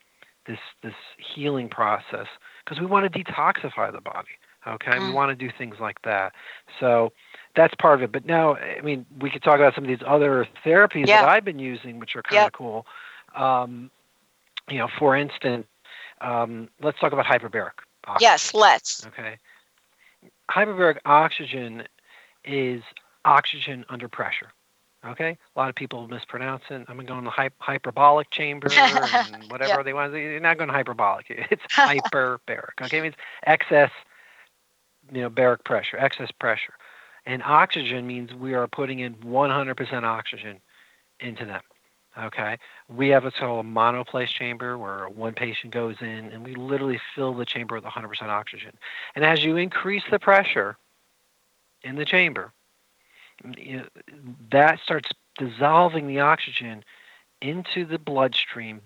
[0.46, 0.94] this this
[1.34, 2.26] healing process
[2.64, 4.28] because we want to detoxify the body.
[4.66, 5.14] Okay, we Mm.
[5.14, 6.32] want to do things like that.
[6.80, 7.12] So
[7.56, 8.12] that's part of it.
[8.12, 11.22] But now, I mean, we could talk about some of these other therapies Yeah.
[11.22, 12.86] that I've been using, which are kind of cool.
[13.34, 13.90] Um,
[14.68, 15.66] you know, for instance,
[16.20, 17.72] um, let's talk about hyperbaric.
[18.06, 18.20] oxygen.
[18.30, 19.06] Yes, let's.
[19.08, 19.38] Okay.
[20.50, 21.84] Hyperbaric oxygen
[22.44, 22.82] is
[23.24, 24.52] oxygen under pressure.
[25.04, 25.36] Okay.
[25.54, 26.74] A lot of people mispronounce it.
[26.88, 29.84] I'm going to go in the hy- hyperbolic chamber and whatever Yep.
[29.84, 30.12] they want.
[30.14, 31.26] You're not going to hyperbolic.
[31.50, 32.80] It's hyperbaric.
[32.82, 32.98] Okay.
[32.98, 33.14] It means
[33.44, 33.90] excess,
[35.12, 36.74] you know, baric pressure, excess pressure.
[37.26, 40.60] And oxygen means we are putting in 100% oxygen
[41.20, 41.62] into them.
[42.18, 42.56] Okay.
[42.88, 47.00] We have what's called a monoplace chamber where one patient goes in and we literally
[47.14, 48.72] fill the chamber with 100% oxygen.
[49.14, 50.78] And as you increase the pressure
[51.82, 52.52] in the chamber,
[53.58, 53.86] you know,
[54.50, 56.84] that starts dissolving the oxygen
[57.42, 58.80] into the bloodstream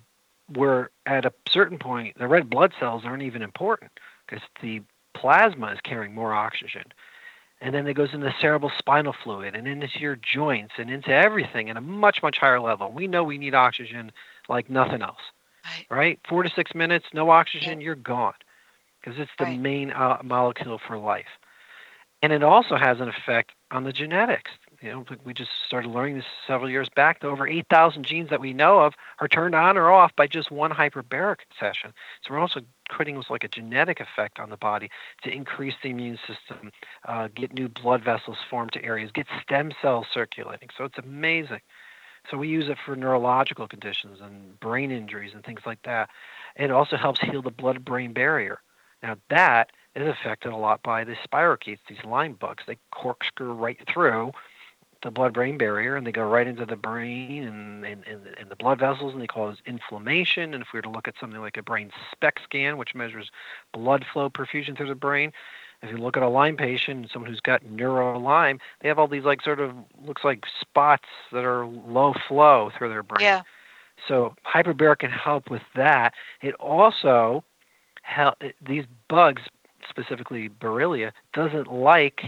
[0.48, 3.92] where at a certain point the red blood cells aren't even important
[4.26, 4.83] because the
[5.14, 6.85] plasma is carrying more oxygen
[7.60, 11.10] and then it goes into the cerebral spinal fluid and into your joints and into
[11.10, 12.92] everything at a much much higher level.
[12.92, 14.12] We know we need oxygen
[14.48, 15.20] like nothing else
[15.64, 15.86] Right.
[15.90, 16.18] right?
[16.28, 18.34] Four to six minutes no oxygen you're gone
[19.00, 19.60] because it's the Right.
[19.60, 21.26] main uh, molecule for life.
[22.22, 24.50] And it also has an effect on the genetics.
[24.80, 28.40] You know we just started learning this several years back that over 8000 genes that
[28.40, 31.92] we know of are turned on or off by just one hyperbaric session.
[32.22, 32.60] So we're also
[32.90, 34.90] creating was like a genetic effect on the body
[35.22, 36.70] to increase the immune system,
[37.09, 40.68] uh, get new blood vessels formed to areas, get stem cells circulating.
[40.76, 41.61] So it's amazing.
[42.31, 46.11] So we use it for neurological conditions and brain injuries and things like that.
[46.57, 48.61] It also helps heal the blood-brain barrier.
[49.03, 52.64] Now that is affected a lot by the spirochetes, these Lyme bugs.
[52.66, 54.33] They corkscrew right through
[55.02, 58.56] the blood-brain barrier and they go right into the brain and, and, and, and the
[58.56, 60.52] blood vessels and they cause inflammation.
[60.52, 63.30] And if we were to look at something like a brain SPECT scan, which measures
[63.72, 65.32] blood flow perfusion through the brain,
[65.82, 69.08] if you look at a Lyme patient, someone who's got neuro Lyme, they have all
[69.08, 73.24] these like sort of looks like spots that are low flow through their brain.
[73.24, 73.42] Yeah.
[74.06, 76.12] So hyperbaric can help with that.
[76.42, 77.44] It also
[78.02, 79.42] help these bugs,
[79.88, 82.22] specifically Borrelia, doesn't like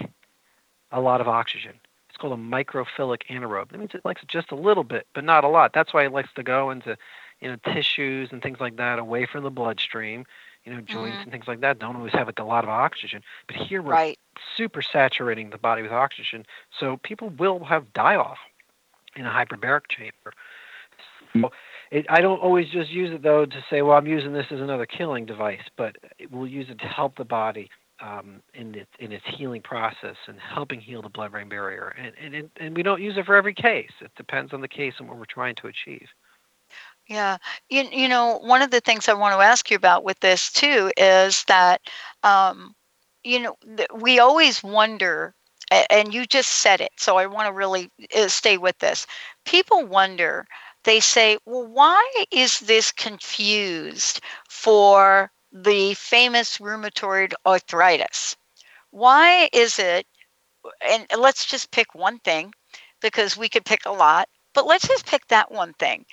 [0.90, 1.74] a lot of oxygen.
[2.22, 3.72] Called a microaerophilic anaerobe.
[3.72, 5.72] That means it likes just a little bit, but not a lot.
[5.72, 6.96] That's why it likes to go into,
[7.40, 10.24] you know, tissues and things like that away from the bloodstream.
[10.64, 11.22] You know, joints Mhm.
[11.24, 13.24] and things like that don't always have like a lot of oxygen.
[13.48, 14.18] But here we're Right.
[14.56, 16.46] super saturating the body with oxygen,
[16.78, 18.38] so people will have die off
[19.16, 20.32] in a hyperbaric chamber.
[21.34, 21.50] So
[21.90, 24.60] it, I don't always just use it though to say, well, I'm using this as
[24.60, 25.96] another killing device, but
[26.30, 27.68] we'll use it to help the body
[28.02, 31.94] um, in its in its healing process and helping heal the blood-brain barrier.
[31.96, 33.92] And and and we don't use it for every case.
[34.00, 36.08] It depends on the case and what we're trying to achieve.
[37.08, 37.38] Yeah.
[37.68, 40.52] You, you know, one of the things I want to ask you about with this
[40.52, 41.80] too is that,
[42.22, 42.74] um,
[43.24, 43.56] you know,
[43.94, 45.34] we always wonder,
[45.90, 49.06] and you just said it, so I want to really uh, stay with this.
[49.44, 50.46] People wonder,
[50.84, 58.36] they say, well, why is this confused for the famous rheumatoid arthritis?
[58.90, 60.06] Why is it,
[60.86, 62.52] and let's just pick one thing
[63.00, 66.04] because we could pick a lot, but let's just pick that one thing.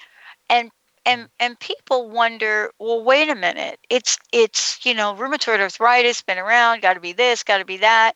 [0.49, 0.71] And
[1.05, 1.29] and mm.
[1.39, 6.81] and people wonder well wait a minute it's it's you know rheumatoid arthritis been around
[6.81, 8.13] got to be this got to be that.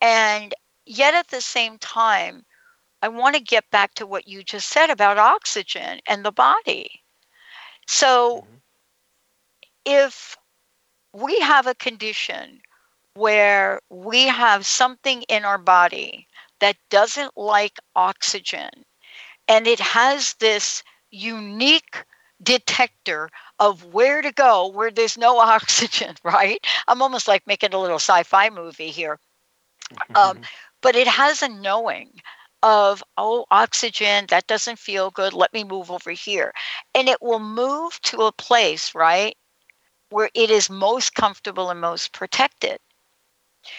[0.00, 0.54] And
[0.86, 2.44] yet at the same time
[3.02, 7.02] i want to get back to what you just said about oxygen and the body.
[7.86, 8.54] So mm-hmm.
[9.84, 10.36] if
[11.12, 12.60] we have a condition
[13.14, 16.26] where we have something in our body
[16.60, 18.70] that doesn't like oxygen
[19.48, 22.04] and it has this unique
[22.42, 26.64] detector of where to go where there's no oxygen, right?
[26.86, 29.18] I'm almost like making a little sci fi movie here.
[30.14, 30.40] Um,
[30.82, 32.10] but it has a knowing
[32.62, 35.32] of, oh, oxygen, that doesn't feel good.
[35.32, 36.52] Let me move over here.
[36.94, 39.36] And it will move to a place, right,
[40.10, 42.78] where it is most comfortable and most protected.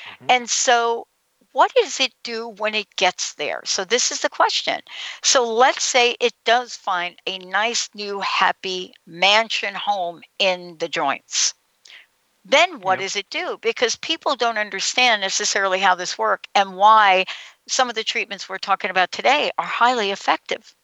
[0.06, 0.26] Mm-hmm.
[0.30, 1.08] And so,
[1.52, 3.62] what does it do when it gets there?
[3.66, 4.82] So, this is the question.
[5.24, 11.54] So, let's say it does find a nice, new, happy mansion home in the joints.
[12.46, 13.00] Then, what Yep.
[13.00, 13.58] does it do?
[13.62, 17.26] Because people don't understand necessarily how this works and why
[17.68, 20.76] some of the treatments we're talking about today are highly effective.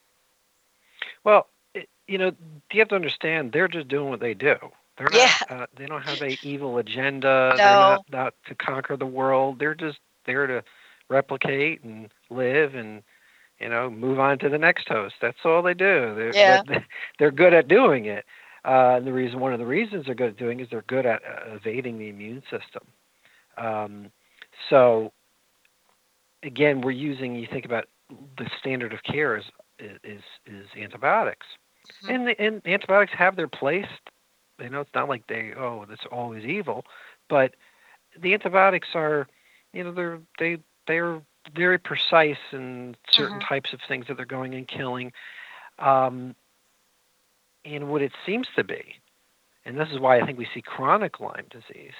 [1.24, 1.48] Well,
[2.08, 2.32] you know,
[2.72, 4.58] you have to understand they're just doing what they do.
[4.98, 5.34] They're Yeah.
[5.50, 5.62] not.
[5.62, 7.60] Uh, they don't have a evil agenda.
[7.62, 7.80] They're No.
[7.80, 9.60] not, not to conquer the world.
[9.60, 10.64] They're just there to
[11.10, 13.04] replicate and live and
[13.60, 15.16] you know move on to the next host.
[15.22, 16.16] That's all they do.
[16.16, 16.62] They're, Yeah.
[16.68, 16.86] they're,
[17.20, 18.26] they're good at doing it.
[18.64, 20.82] Uh, and the reason, one of the reasons they're good at doing it is they're
[20.88, 22.82] good at uh, evading the immune system.
[23.58, 24.12] Um,
[24.70, 25.12] so
[26.44, 27.36] again, we're using.
[27.36, 27.86] You think about
[28.38, 29.44] the standard of care is
[30.04, 31.46] is is antibiotics,
[32.10, 33.86] and the, and antibiotics have their place.
[34.60, 36.86] You know, it's not like they oh that's always evil,
[37.30, 37.56] but
[38.20, 39.28] the antibiotics are,
[39.74, 41.22] you know, they're they they're
[41.56, 43.48] very precise in certain Mhm.
[43.48, 45.12] types of things that they're going and killing.
[45.80, 46.36] Um,
[47.66, 48.96] and what it seems to be,
[49.66, 51.94] and this is why I think we see chronic Lyme disease,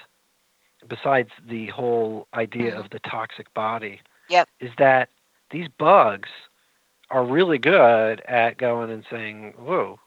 [0.88, 2.80] besides the whole idea Mhm.
[2.80, 4.50] of the toxic body, Yep.
[4.60, 5.10] is that
[5.52, 6.30] these bugs
[7.12, 10.00] are really good at going and saying, "Whoa,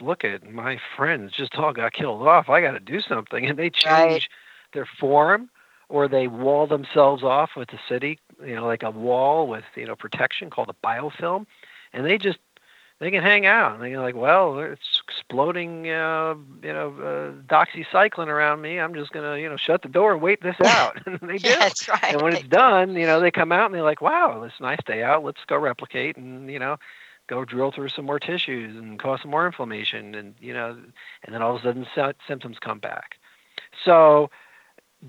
[0.00, 2.48] look at my friends just all got killed off.
[2.48, 4.30] I got to do something," and they change
[4.72, 5.50] their form
[5.88, 9.86] or they wall themselves off with the city, you know, like a wall with you
[9.86, 11.46] know protection called a biofilm,
[11.92, 12.38] and they just
[13.00, 13.74] they can hang out.
[13.74, 18.78] And they're like, well, it's exploding, uh, you know, uh, doxycycline around me.
[18.78, 21.00] I'm just gonna, you know, shut the door and wait this out.
[21.06, 21.50] and they do.
[21.50, 22.14] Yeah, that's right.
[22.14, 24.62] And when it's done, you know, they come out and they're like, wow, it's a
[24.62, 25.24] nice day out.
[25.24, 26.78] Let's go replicate and you know,
[27.28, 30.76] go drill through some more tissues and cause some more inflammation, and you know,
[31.24, 33.16] and then all of a sudden sy- symptoms come back.
[33.84, 34.30] So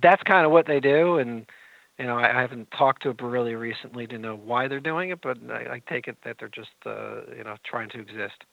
[0.02, 1.46] that's kind of what they do, and
[1.98, 5.10] you know, I, I haven't talked to a Borrelia recently to know why they're doing
[5.10, 8.44] it, but I, I take it that they're just, uh, you know, trying to exist.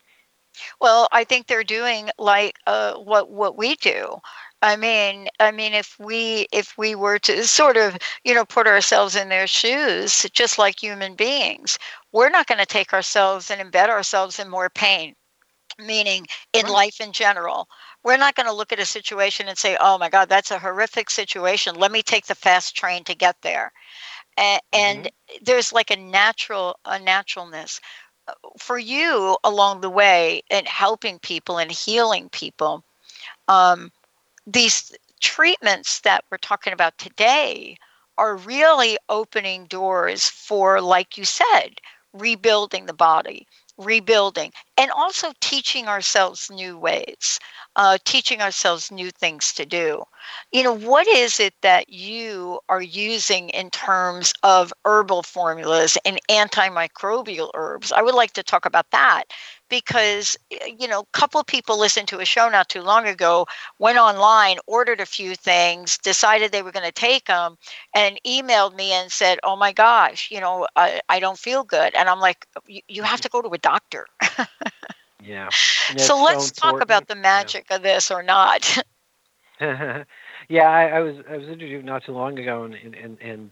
[0.81, 4.18] Well, I think they're doing like uh, what what we do.
[4.62, 8.66] I mean, I mean, if we if we were to sort of you know put
[8.68, 11.79] ourselves in their shoes, just like human beings,
[12.12, 15.14] we're not going to take ourselves and embed ourselves in more pain.
[15.79, 16.68] Meaning, in Right.
[16.68, 17.68] life in general,
[18.05, 20.59] we're not going to look at a situation and say, "Oh my God, that's a
[20.59, 21.75] horrific situation.
[21.77, 23.72] Let me take the fast train to get there."
[24.37, 25.11] And, and
[25.42, 27.81] there's like a natural a naturalness
[28.59, 32.85] for you along the way in helping people and healing people,
[33.48, 33.90] um,
[34.46, 37.76] these treatments that we're talking about today
[38.18, 41.78] are really opening doors for, like you said,
[42.12, 43.46] rebuilding the body,
[43.78, 44.52] rebuilding.
[44.76, 47.38] and also teaching ourselves new ways,
[47.76, 50.04] uh, teaching ourselves new things to do.
[50.52, 56.20] You know, what is it that you are using in terms of herbal formulas and
[56.30, 57.92] antimicrobial herbs?
[57.92, 59.24] I would like to talk about that
[59.73, 60.37] because
[60.79, 63.46] you know a couple people listened to a show not too long ago
[63.79, 67.56] went online ordered a few things decided they were going to take them
[67.96, 71.94] and emailed me and said oh my gosh you know i, I don't feel good.
[71.94, 74.06] And i'm like you, have to go to a doctor.
[75.25, 75.48] Yeah
[75.96, 77.77] so let's so talk about the magic yeah.
[77.77, 78.79] of this or not.
[80.48, 83.50] Yeah I, I, was i was interviewed not too long ago and and, and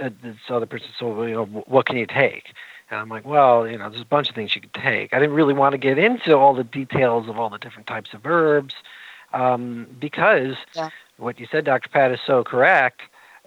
[0.00, 2.44] uh, this other person so you know what can you take
[2.92, 5.14] and I'm like, well, you know, there's a bunch of things you could take.
[5.14, 8.12] I didn't really want to get into all the details of all the different types
[8.12, 8.74] of herbs
[9.32, 10.90] um, because yeah.
[11.16, 11.88] what you said, Dr.
[11.88, 13.00] Pat, is so correct.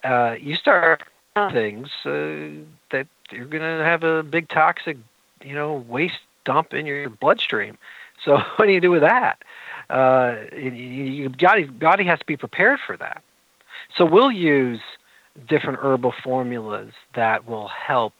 [0.03, 1.03] Uh, you start
[1.51, 4.97] things uh, that you're going to have a big toxic,
[5.43, 7.77] you know, waste dump in your bloodstream.
[8.23, 9.43] So what do you do with that?
[9.89, 13.21] Uh, your body, body has to be prepared for that.
[13.93, 14.79] So we'll use
[15.47, 18.13] different herbal formulas that will help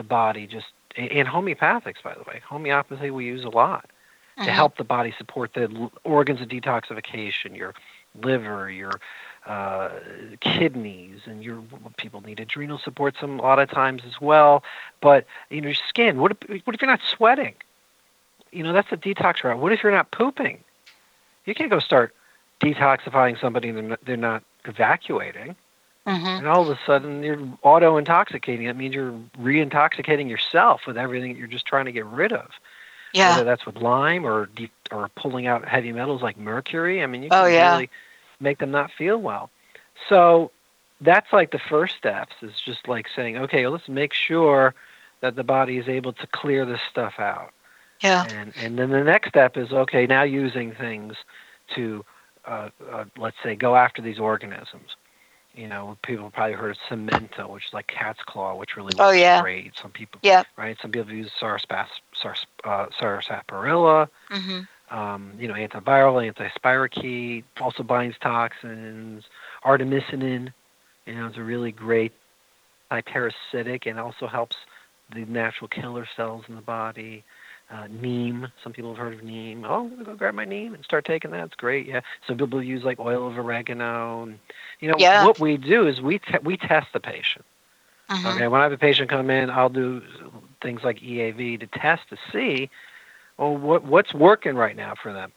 [0.00, 2.40] the body just and homeopathics by the way.
[2.48, 3.90] Homeopathy we use a lot
[4.36, 4.50] to uh-huh.
[4.50, 7.74] help the body support the organs of detoxification your
[8.22, 8.92] liver your
[9.46, 9.90] uh,
[10.40, 11.62] kidneys and your
[11.98, 14.64] people need adrenal support some a lot of times as well.
[15.02, 17.54] But you know your skin what if, what if you're not sweating?
[18.52, 19.58] You know that's a detox route.
[19.58, 20.64] What if you're not pooping?
[21.44, 22.14] You can't go start
[22.60, 25.56] detoxifying somebody and they're not evacuating
[26.06, 26.26] Mm-hmm.
[26.26, 28.66] And all of a sudden, you're auto intoxicating.
[28.66, 32.32] That means you're re intoxicating yourself with everything that you're just trying to get rid
[32.32, 32.50] of.
[33.12, 33.32] Yeah.
[33.32, 37.02] Whether that's with Lyme or deep, or pulling out heavy metals like mercury.
[37.02, 37.72] I mean, you can oh, yeah.
[37.72, 37.90] really
[38.40, 39.50] make them not feel well.
[40.08, 40.50] So
[41.00, 44.74] that's like the first steps is just like saying, okay, well, let's make sure
[45.20, 47.52] that the body is able to clear this stuff out.
[48.00, 48.26] Yeah.
[48.30, 51.16] And and then the next step is okay, now using things
[51.74, 52.04] to
[52.46, 54.96] uh, uh, let's say go after these organisms
[55.54, 59.06] you know, people probably heard of Samento, which is like cat's claw, which really oh,
[59.06, 59.42] works oh, yeah.
[59.42, 59.76] great.
[59.76, 60.76] Some people, yeah, right?
[60.80, 64.96] Some people use sarspas, sars, uh, sarsaparilla, mm-hmm.
[64.96, 69.24] um, you know, antiviral, antispirochete, also binds toxins.
[69.64, 70.52] Artemisinin,
[71.06, 72.12] you know, it's a really great
[72.90, 74.56] antiparasitic and also helps
[75.12, 77.24] the natural killer cells in the body
[77.70, 78.48] uh, neem.
[78.62, 79.64] Some people have heard of neem.
[79.64, 81.44] Oh, I'm gonna go grab my neem and start taking that.
[81.44, 81.86] It's great.
[81.86, 82.00] Yeah.
[82.26, 84.24] Some people use like oil of oregano.
[84.24, 84.38] And,
[84.80, 85.24] you know, yeah.
[85.24, 87.44] what we do is we te- we test the patient.
[88.08, 88.30] Uh-huh.
[88.30, 88.48] Okay.
[88.48, 90.02] When I have a patient come in, I'll do
[90.60, 92.68] things like EAV to test to see,
[93.38, 95.32] well, what what's working right now for them.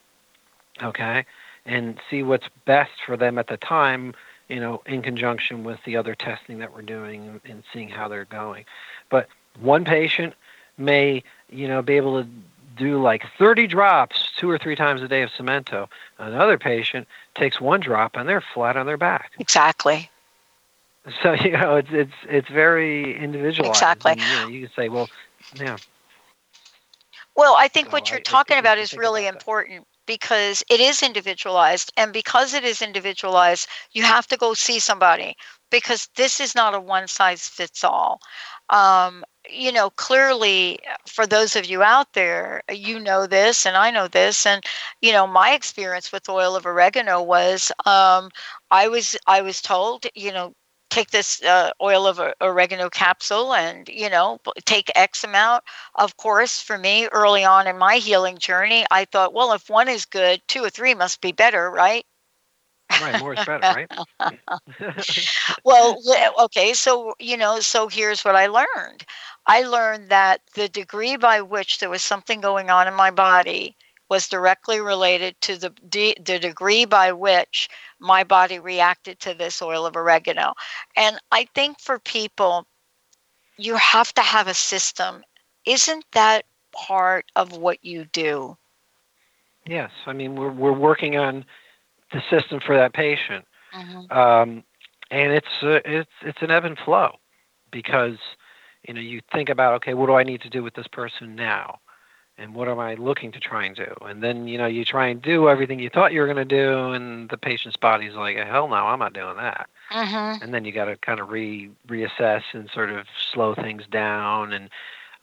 [0.81, 1.25] Okay,
[1.67, 4.13] and see what's best for them at the time.
[4.49, 8.25] You know, in conjunction with the other testing that we're doing and seeing how they're
[8.25, 8.65] going.
[9.09, 9.27] But
[9.59, 10.33] one patient
[10.77, 11.23] may
[11.53, 12.29] you know be able to
[12.75, 15.87] do like 30 drops two or three times a day of samento.
[16.17, 19.31] Another patient takes one drop and they're flat on their back.
[19.39, 20.09] Exactly.
[21.21, 23.75] So you know it's it's it's very individualized.
[23.75, 24.13] Exactly.
[24.13, 25.09] And, you, know, you can say well
[25.55, 25.77] yeah.
[27.35, 30.63] Well i think so what you're I, talking I about is really about important because
[30.69, 31.91] it is individualized.
[31.97, 35.35] And because it is individualized you have to go see somebody
[35.71, 38.21] because this is not a one size fits all.
[38.69, 43.91] Um, you know, clearly for those of you out there, you know this and I
[43.91, 44.45] know this.
[44.45, 44.63] And,
[45.01, 48.29] you know, my experience with oil of oregano was um,
[48.71, 50.53] I was I was told, you know,
[50.89, 55.63] take this uh, oil of oregano capsule and you know take x amount
[55.95, 59.89] of course for me early on in my healing journey i thought well if one
[59.89, 62.05] is good two or three must be better right
[63.01, 63.91] right more is better right
[65.63, 65.97] well
[66.39, 69.05] okay so you know so here's what i learned
[69.45, 73.75] I learned that the degree by which there was something going on in my body
[74.09, 77.67] was directly related to the, de- the degree by which
[77.99, 80.53] my body reacted to this oil of oregano.
[80.95, 82.67] And I think for people,
[83.57, 85.23] you have to have a system.
[85.65, 88.57] Isn't that part of what you do?
[89.65, 89.91] Yes.
[90.05, 91.45] I mean, we're, we're working on
[92.13, 93.45] the system for that patient.
[93.75, 94.17] Mm-hmm.
[94.17, 94.63] Um,
[95.11, 97.15] and it's, uh, it's, it's an ebb and flow
[97.71, 98.17] because–
[98.87, 101.35] you know, you think about, okay, what do I need to do with this person
[101.35, 101.79] now?
[102.37, 103.95] And what am I looking to try and do?
[104.01, 106.43] And then, you know, you try and do everything you thought you were going to
[106.43, 109.69] do, and the patient's body's like, hell no, I'm not doing that.
[109.91, 110.43] Mm-hmm.
[110.43, 114.51] And then you got to kind of re reassess and sort of slow things down.
[114.51, 114.69] And,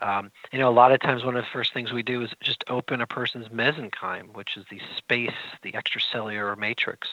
[0.01, 2.30] um, you know, a lot of times one of the first things we do is
[2.42, 5.30] just open a person's mesenchyme, which is the space,
[5.62, 7.09] the extracellular matrix,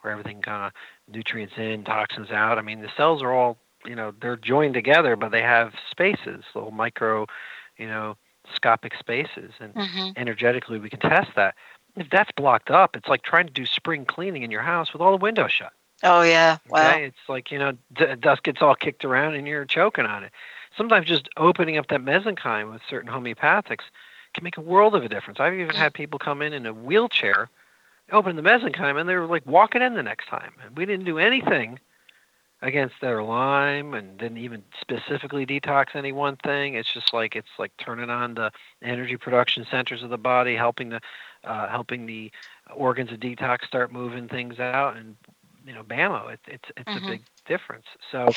[0.00, 0.72] where everything kind of
[1.12, 2.58] nutrients in, toxins out.
[2.58, 6.44] I mean, the cells are all you know they're joined together, but they have spaces,
[6.54, 7.26] little micro,
[7.76, 8.16] you know,
[8.54, 10.16] scopic spaces, and Mhm.
[10.16, 11.54] energetically we can test that.
[11.96, 15.02] If that's blocked up, it's like trying to do spring cleaning in your house with
[15.02, 15.72] all the windows shut.
[16.02, 16.58] Oh yeah.
[16.68, 16.78] Wow.
[16.78, 20.24] Okay, it's like you know, d- dust gets all kicked around and you're choking on
[20.24, 20.32] it.
[20.80, 23.84] Sometimes just opening up that mesenchyme with certain homeopathics
[24.32, 25.38] can make a world of a difference.
[25.38, 27.50] I've even had people come in in a wheelchair,
[28.10, 30.52] open the mesenchyme, and they were like walking in the next time.
[30.64, 31.78] And we didn't do anything
[32.62, 36.76] against their Lyme, and didn't even specifically detox any one thing.
[36.76, 38.50] It's just like it's like turning on the
[38.82, 41.00] energy production centers of the body, helping the
[41.44, 42.30] uh, helping the
[42.74, 45.14] organs of detox start moving things out, and
[45.66, 47.06] you know, bammo, it, it's it's Mhm.
[47.06, 47.86] a big difference.
[48.10, 48.30] So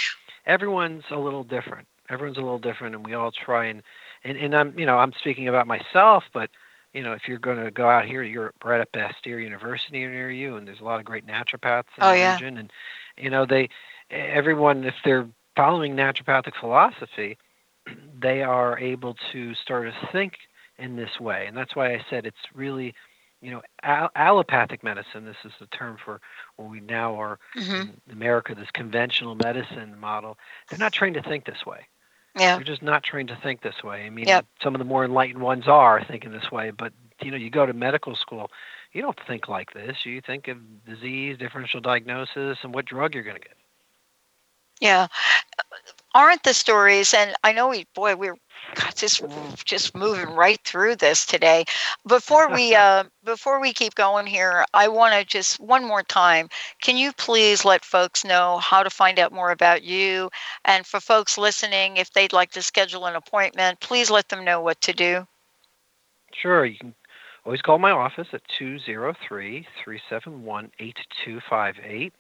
[0.46, 1.88] everyone's a little different.
[2.14, 3.84] Everyone's a little different, and we all try and
[4.24, 6.50] and, and I'm you know I'm speaking about myself, but
[6.94, 10.32] you know if you're going to go out here, you're right at Bastyr University near
[10.32, 12.40] you, and there's a lot of great naturopaths in Oh, the yeah.
[12.40, 12.72] region, and
[13.18, 13.70] you know they
[14.12, 17.38] everyone if they're following naturopathic philosophy,
[18.22, 20.34] they are able to start to think
[20.78, 22.94] in this way, and that's why I said it's really
[23.42, 25.26] you know al- allopathic medicine.
[25.26, 26.22] This is the term for
[26.58, 27.90] what we now are Mhm.
[28.08, 30.38] in America, this conventional medicine model.
[30.70, 31.88] They're not trained to think this way.
[32.38, 32.56] Yeah.
[32.56, 34.06] They're just not trained to think this way.
[34.06, 34.46] I mean, Yep.
[34.62, 37.66] some of the more enlightened ones are thinking this way, but you know, you go
[37.66, 38.50] to medical school,
[38.92, 40.06] you don't think like this.
[40.06, 43.58] You think of disease, differential diagnosis, and what drug you're going to get.
[44.80, 45.08] Yeah.
[46.16, 48.38] Aren't the stories, and I know we, boy, we're
[48.76, 49.24] God, just
[49.66, 51.66] just moving right through this today.
[52.08, 56.50] Before we uh, before we keep going here, I want to just one more time.
[56.82, 60.30] Can you please let folks know how to find out more about you,
[60.66, 64.62] and for folks listening, if they'd like to schedule an appointment, please let them know
[64.62, 65.28] what to do.
[66.34, 66.94] Sure, you can
[67.46, 72.14] always call my office at 203 371 8258.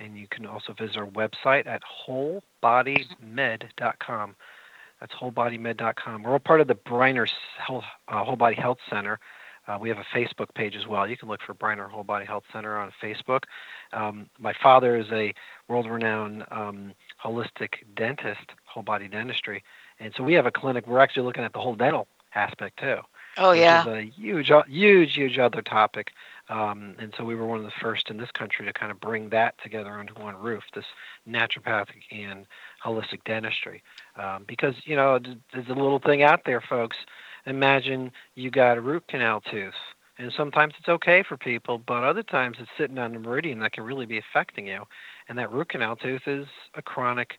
[0.00, 4.36] And you can also visit our website at wholebodymed.com.
[5.00, 6.22] That's wholebodymed.com.
[6.22, 7.28] We're all part of the Breiner
[7.58, 9.18] Health, uh, Whole Body Health Center.
[9.68, 11.06] Uh, we have a Facebook page as well.
[11.06, 13.42] You can look for Breiner Whole Body Health Center on Facebook.
[13.92, 15.34] Um, my father is a
[15.68, 19.62] world-renowned um, holistic dentist, whole body dentistry,
[20.00, 20.86] and so we have a clinic.
[20.86, 23.00] We're actually looking at the whole dental aspect too
[23.36, 23.82] Oh which yeah.
[23.82, 26.12] is a huge, huge, huge other topic.
[26.50, 29.00] Um, and so we were one of the first in this country to kind of
[29.00, 30.84] bring that together under one roof, this
[31.28, 32.44] naturopathic and
[32.84, 33.82] holistic dentistry.
[34.16, 36.96] Um, because, you know, th- there's a little thing out there, folks.
[37.46, 39.74] Imagine you got a root canal tooth.
[40.18, 43.72] And sometimes it's okay for people, but other times it's sitting on the meridian that
[43.72, 44.82] can really be affecting you.
[45.28, 47.38] And that root canal tooth is a chronic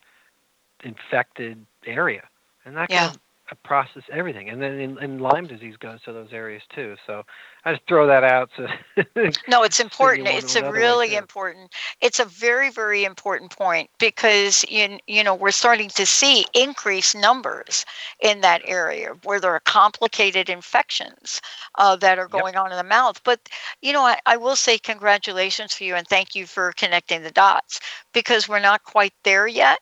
[0.82, 2.22] infected area.
[2.64, 3.10] And that Yeah.
[3.10, 3.20] can
[3.56, 4.48] process everything.
[4.48, 6.96] And then in, in Lyme disease goes to those areas too.
[7.06, 7.22] So
[7.64, 8.50] I just throw that out.
[8.56, 8.66] So
[9.48, 10.28] No, it's important.
[10.28, 11.72] It's a really important.
[12.00, 17.14] It's a very, very important point because you you know we're starting to see increased
[17.16, 17.84] numbers
[18.20, 21.40] in that area where there are complicated infections
[21.76, 22.42] uh, that are Yep.
[22.42, 23.20] going on in the mouth.
[23.24, 23.48] But
[23.80, 27.30] you know, I, I will say congratulations for you and thank you for connecting the
[27.32, 27.80] dots
[28.12, 29.80] because we're not quite there yet.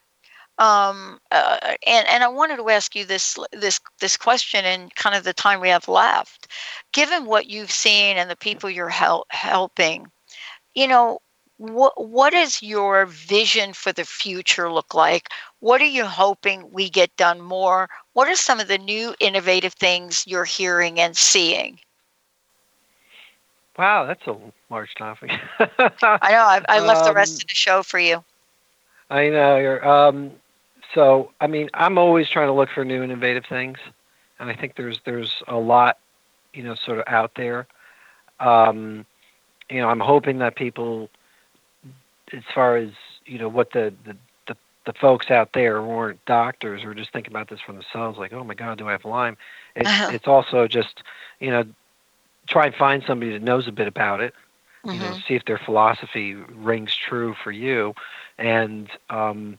[0.61, 5.16] Um, uh, and and I wanted to ask you this this this question in kind
[5.16, 6.48] of the time we have left
[6.92, 10.12] given what you've seen and the people you're hel- helping,
[10.74, 11.20] you know,
[11.58, 15.28] what what does your vision for the future look like?
[15.61, 17.88] What are you hoping we get done more?
[18.14, 21.80] What are some of the new innovative things you're hearing and seeing?
[23.78, 24.36] wow, that's a
[24.70, 25.30] large topic.
[26.22, 28.24] I know I, I left the rest Um, of the show for you.
[29.11, 29.56] I know.
[29.58, 30.32] You're, um,
[30.95, 33.78] so, I mean, I'm always trying to look for new and innovative things,
[34.38, 35.99] and I think there's there's a lot,
[36.53, 37.66] you know, sort of out there.
[38.41, 39.07] Um,
[39.70, 41.11] you know, I'm hoping that people,
[42.32, 42.91] as far as
[43.24, 44.16] you know, what the the,
[44.47, 48.18] the the folks out there who aren't doctors or just thinking about this for themselves,
[48.18, 49.36] like, oh my God, do I have Lyme?
[49.76, 50.09] It's Uh-huh.
[50.09, 51.03] it's also just,
[51.41, 51.64] you know,
[52.49, 54.34] try and find somebody that knows a bit about it
[54.93, 55.22] you know, Mhm.
[55.26, 57.95] see if their philosophy rings true for you,
[58.38, 59.59] and um,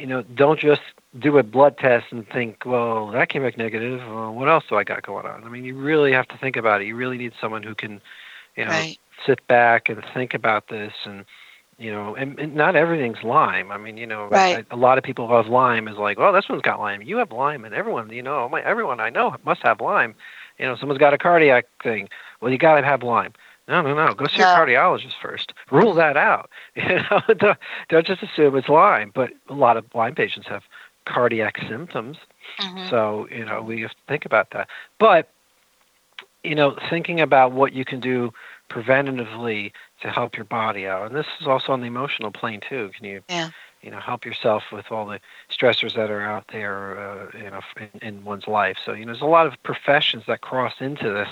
[0.00, 0.82] you know, don't just
[1.18, 4.00] do a blood test and think, well, that came back negative.
[4.00, 5.44] Well, what else do I got going on?
[5.44, 6.86] I mean, you really have to think about it.
[6.86, 8.00] You really need someone who can,
[8.56, 8.98] you know, Right.
[9.26, 11.24] sit back and think about this and.
[11.78, 13.72] You know, and, and not everything's Lyme.
[13.72, 14.66] I mean, you know, Right.
[14.70, 17.00] a lot of people who have Lyme is like, well, this one's got Lyme.
[17.00, 20.14] You have Lyme, and everyone, you know, my, everyone I know must have Lyme.
[20.58, 22.10] You know, someone's got a cardiac thing.
[22.42, 23.32] Well, you got to have Lyme.
[23.68, 24.14] No, no, no.
[24.14, 24.52] Go see No.
[24.52, 25.52] a cardiologist first.
[25.70, 26.50] Rule that out.
[26.74, 27.58] You know, don't,
[27.88, 29.10] don't just assume it's Lyme.
[29.14, 30.64] But a lot of Lyme patients have
[31.04, 32.18] cardiac symptoms,
[32.58, 32.88] Mhm.
[32.90, 34.68] so you know we have to think about that.
[34.98, 35.28] But
[36.42, 38.32] you know, thinking about what you can do
[38.70, 42.90] preventatively to help your body out, and this is also on the emotional plane too.
[42.96, 43.50] Can you Yeah.
[43.82, 47.60] you know help yourself with all the stressors that are out there uh, you know
[47.78, 51.10] in, in one's life so you know there's a lot of professions that cross into
[51.10, 51.28] this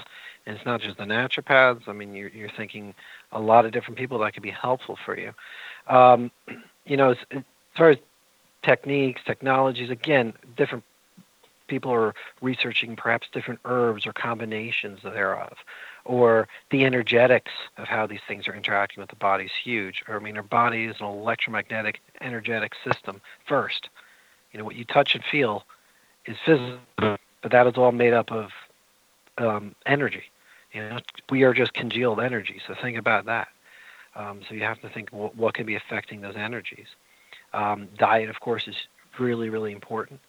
[0.48, 2.94] and it's not just the naturopaths i mean you're, you're thinking
[3.32, 5.32] a lot of different people that could be helpful for you
[5.86, 6.30] um,
[6.86, 7.42] you know as, as
[7.76, 7.98] far as
[8.62, 10.82] techniques technologies again different
[11.68, 15.52] people are researching perhaps different herbs or combinations thereof
[16.08, 20.02] or the energetics of how these things are interacting with the body is huge.
[20.08, 23.90] I mean, our body is an electromagnetic, energetic system first.
[24.52, 25.64] You know, what you touch and feel
[26.24, 28.50] is physical, but that is all made up of
[29.36, 30.24] um, energy.
[30.72, 30.98] You know,
[31.30, 32.60] we are just congealed energy.
[32.66, 33.48] So think about that.
[34.14, 36.88] Um, so you have to think what, what can be affecting those energies.
[37.52, 38.76] Um, diet, of course, is
[39.18, 40.20] really, really important.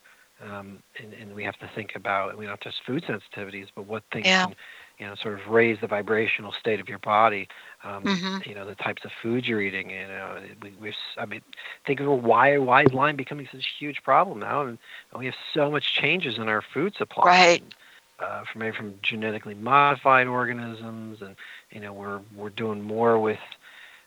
[0.42, 4.04] Um, and, and, we have to think about, we not just food sensitivities, but what
[4.10, 4.46] things yeah.
[4.46, 4.56] can
[5.00, 7.48] you know, sort of raise the vibrational state of your body.
[7.84, 8.50] Um, mm-hmm.
[8.50, 9.90] You know, the types of foods you're eating.
[9.90, 10.94] You know, we, we've.
[11.18, 11.42] I mean,
[11.86, 14.78] think of why why is Lyme becoming such a huge problem now, and
[15.16, 17.26] we have so much changes in our food supply.
[17.26, 17.62] Right.
[17.62, 17.76] And,
[18.20, 21.36] uh, from maybe from genetically modified organisms, and
[21.72, 23.40] you know, we're we're doing more with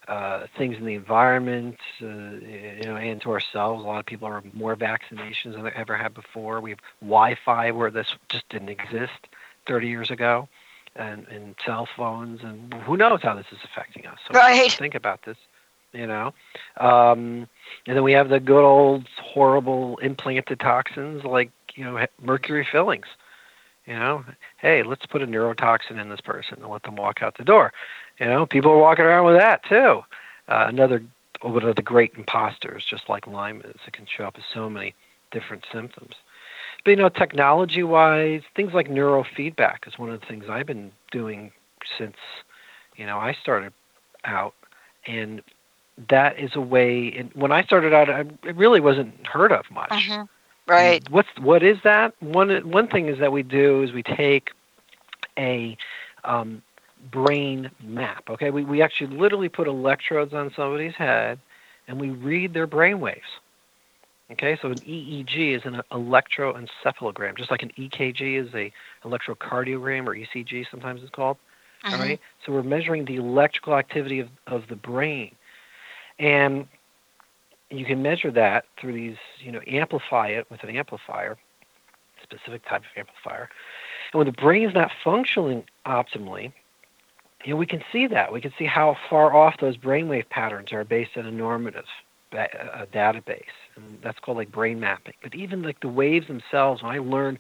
[0.09, 3.85] uh, things in the environment, uh, you know, and to ourselves.
[3.85, 6.61] A lot of people are more vaccinations than they ever had before.
[6.61, 9.29] We have Wi-Fi where this just didn't exist
[9.67, 10.49] 30 years ago
[10.97, 14.19] and, and cell phones, and who knows how this is affecting us.
[14.27, 14.71] So right.
[14.73, 15.37] Think about this,
[15.93, 16.35] you know.
[16.79, 17.49] Um,
[17.87, 23.07] and then we have the good old horrible implanted toxins like you know mercury fillings.
[23.87, 24.25] You know,
[24.59, 27.73] hey, let's put a neurotoxin in this person and let them walk out the door.
[28.21, 30.03] You know, people are walking around with that too.
[30.49, 31.03] Uh, another
[31.41, 34.71] one of the great imposters, just like Lyme is, it can show up as so
[34.71, 34.95] many
[35.33, 36.15] different symptoms.
[36.85, 41.53] But you know, technology-wise, things like neurofeedback is one of the things I've been doing
[41.99, 42.17] since
[42.97, 43.73] you know I started
[44.25, 44.55] out,
[45.07, 45.43] and
[46.09, 47.13] that is a way.
[47.17, 49.91] And when I started out, I, it really wasn't heard of much.
[49.91, 50.23] Mm-hmm.
[50.67, 51.03] Right.
[51.11, 52.15] What's what is that?
[52.21, 54.51] One one thing is that we do is we take
[55.39, 55.77] a
[56.25, 56.63] um,
[57.11, 58.31] brain map.
[58.31, 61.41] Okay, we we actually literally put electrodes on somebody's head,
[61.89, 63.21] and we read their brain waves.
[64.31, 68.73] Okay, so an EEG is an electroencephalogram, just like an EKG is a
[69.05, 71.37] electrocardiogram or ECG sometimes it's called.
[71.85, 71.95] Mm-hmm.
[71.95, 75.35] All right, so we're measuring the electrical activity of, of the brain,
[76.19, 76.69] and
[77.79, 81.37] you can measure that through these, you know, amplify it with an amplifier,
[82.23, 83.49] specific type of amplifier.
[84.13, 86.53] And when the brain is not functioning optimally,
[87.45, 88.33] you know, we can see that.
[88.33, 91.87] We can see how far off those brainwave patterns are based on a normative
[92.33, 93.45] a database,
[93.77, 95.15] and that's called like brain mapping.
[95.23, 97.39] But even like the waves themselves, when I learned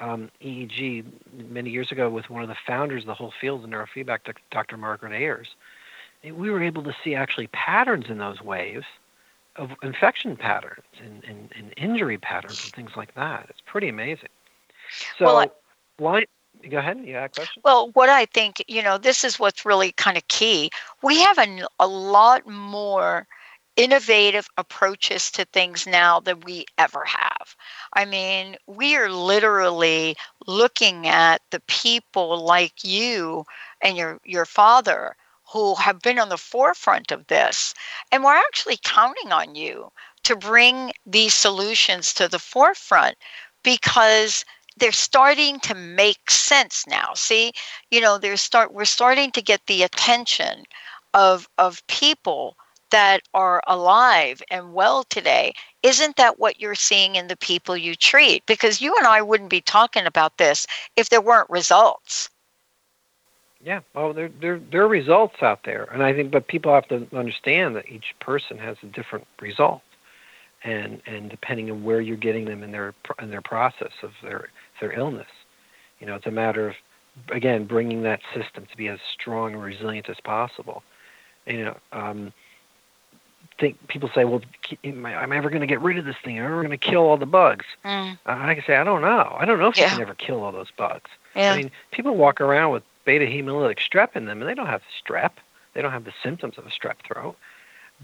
[0.00, 1.04] um, EEG
[1.50, 4.20] many years ago with one of the founders of the whole field of neurofeedback,
[4.50, 4.76] Dr.
[4.76, 5.48] Margaret Ayers,
[6.22, 8.86] we were able to see actually patterns in those waves
[9.58, 13.46] of infection patterns and, and, and injury patterns and things like that.
[13.50, 14.30] It's pretty amazing.
[15.18, 15.50] So, well, I-
[15.98, 16.26] why?
[16.68, 17.00] Go ahead.
[17.04, 17.62] Yeah, question?
[17.64, 20.70] Well, what I think, you know, this is what's really kind of key.
[21.02, 23.26] We have a, a lot more
[23.76, 27.54] innovative approaches to things now than we ever have.
[27.92, 30.16] I mean, we are literally
[30.48, 33.44] looking at the people like you
[33.80, 35.14] and your your father
[35.52, 37.74] who have been on the forefront of this
[38.12, 39.90] and we're actually counting on you
[40.22, 43.16] to bring these solutions to the forefront
[43.62, 44.44] because
[44.76, 47.52] they're starting to make sense now see
[47.90, 50.64] you know they're start we're starting to get the attention
[51.14, 52.56] of of people
[52.90, 57.94] that are alive and well today, isn't that what you're seeing in the people you
[57.94, 58.44] treat?
[58.46, 62.30] Because you and I wouldn't be talking about this if there weren't results.
[63.64, 66.86] Yeah, well, there, there, there are results out there, and I think, but people have
[66.88, 69.82] to understand that each person has a different result,
[70.62, 74.50] and and depending on where you're getting them in their in their process of their
[74.80, 75.26] their illness,
[75.98, 76.76] you know, it's a matter of
[77.32, 80.84] again bringing that system to be as strong and resilient as possible.
[81.44, 82.32] You know, um,
[83.58, 84.40] think people say, "Well,
[84.84, 86.38] am I, am I ever going to get rid of this thing?
[86.38, 88.12] Am I ever going to kill all the bugs?" Mm.
[88.12, 89.36] Uh, I can say, "I don't know.
[89.38, 89.84] I don't know if yeah.
[89.84, 91.52] you can ever kill all those bugs." Yeah.
[91.52, 94.82] I mean, people walk around with beta hemolytic strep in them, and they don't have
[95.02, 95.30] strep.
[95.72, 97.36] They don't have the symptoms of a strep throat,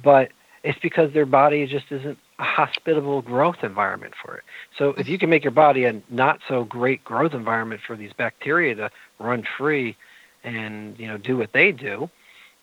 [0.02, 0.30] but
[0.62, 4.44] it's because their body just isn't a hospitable growth environment for it.
[4.78, 8.14] So if you can make your body a not so great growth environment for these
[8.14, 9.94] bacteria to run free
[10.42, 12.08] and you know do what they do,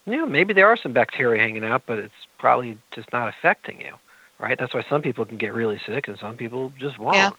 [0.07, 3.79] you know, maybe there are some bacteria hanging out, but it's probably just not affecting
[3.81, 3.93] you,
[4.39, 4.57] right?
[4.57, 7.17] That's why some people can get really sick and some people just won't.
[7.17, 7.29] Yeah.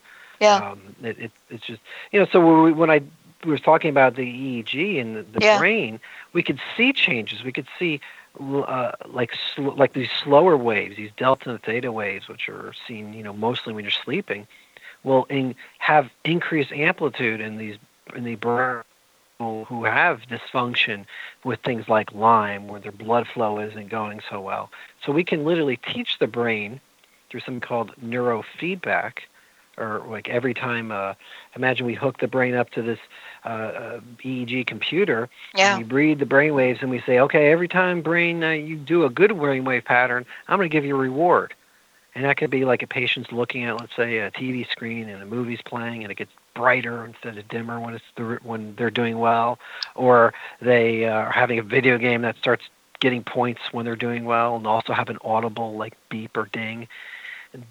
[0.40, 0.70] Yeah.
[0.70, 1.80] Um, it, it, it's just,
[2.10, 3.00] you know, so when I
[3.44, 5.58] was talking about the EEG and the, the yeah.
[5.58, 6.00] brain,
[6.32, 7.42] we could see changes.
[7.42, 8.00] We could see
[8.40, 13.12] uh, like sl- like these slower waves, these delta and theta waves, which are seen
[13.12, 14.46] you know mostly when you're sleeping,
[15.04, 17.76] will in, have increased amplitude in these
[18.14, 18.82] in the brain
[19.38, 21.04] who have dysfunction
[21.44, 24.70] with things like Lyme, where their blood flow isn't going so well.
[25.04, 26.80] So we can literally teach the brain
[27.28, 29.18] through something called neurofeedback,
[29.78, 31.14] or like every time, uh,
[31.56, 32.98] imagine we hook the brain up to this
[33.44, 35.76] uh, uh, EEG computer, yeah.
[35.76, 38.76] and we read the brain waves, and we say, okay, every time brain uh, you
[38.76, 41.54] do a good brainwave pattern, I'm going to give you a reward.
[42.14, 45.22] And that could be like a patient's looking at, let's say, a TV screen and
[45.22, 48.90] a movie's playing, and it gets brighter instead of dimmer when it's the, when they're
[48.90, 49.58] doing well,
[49.94, 52.64] or they uh, are having a video game that starts
[53.00, 56.86] getting points when they're doing well, and also have an audible like beep or ding.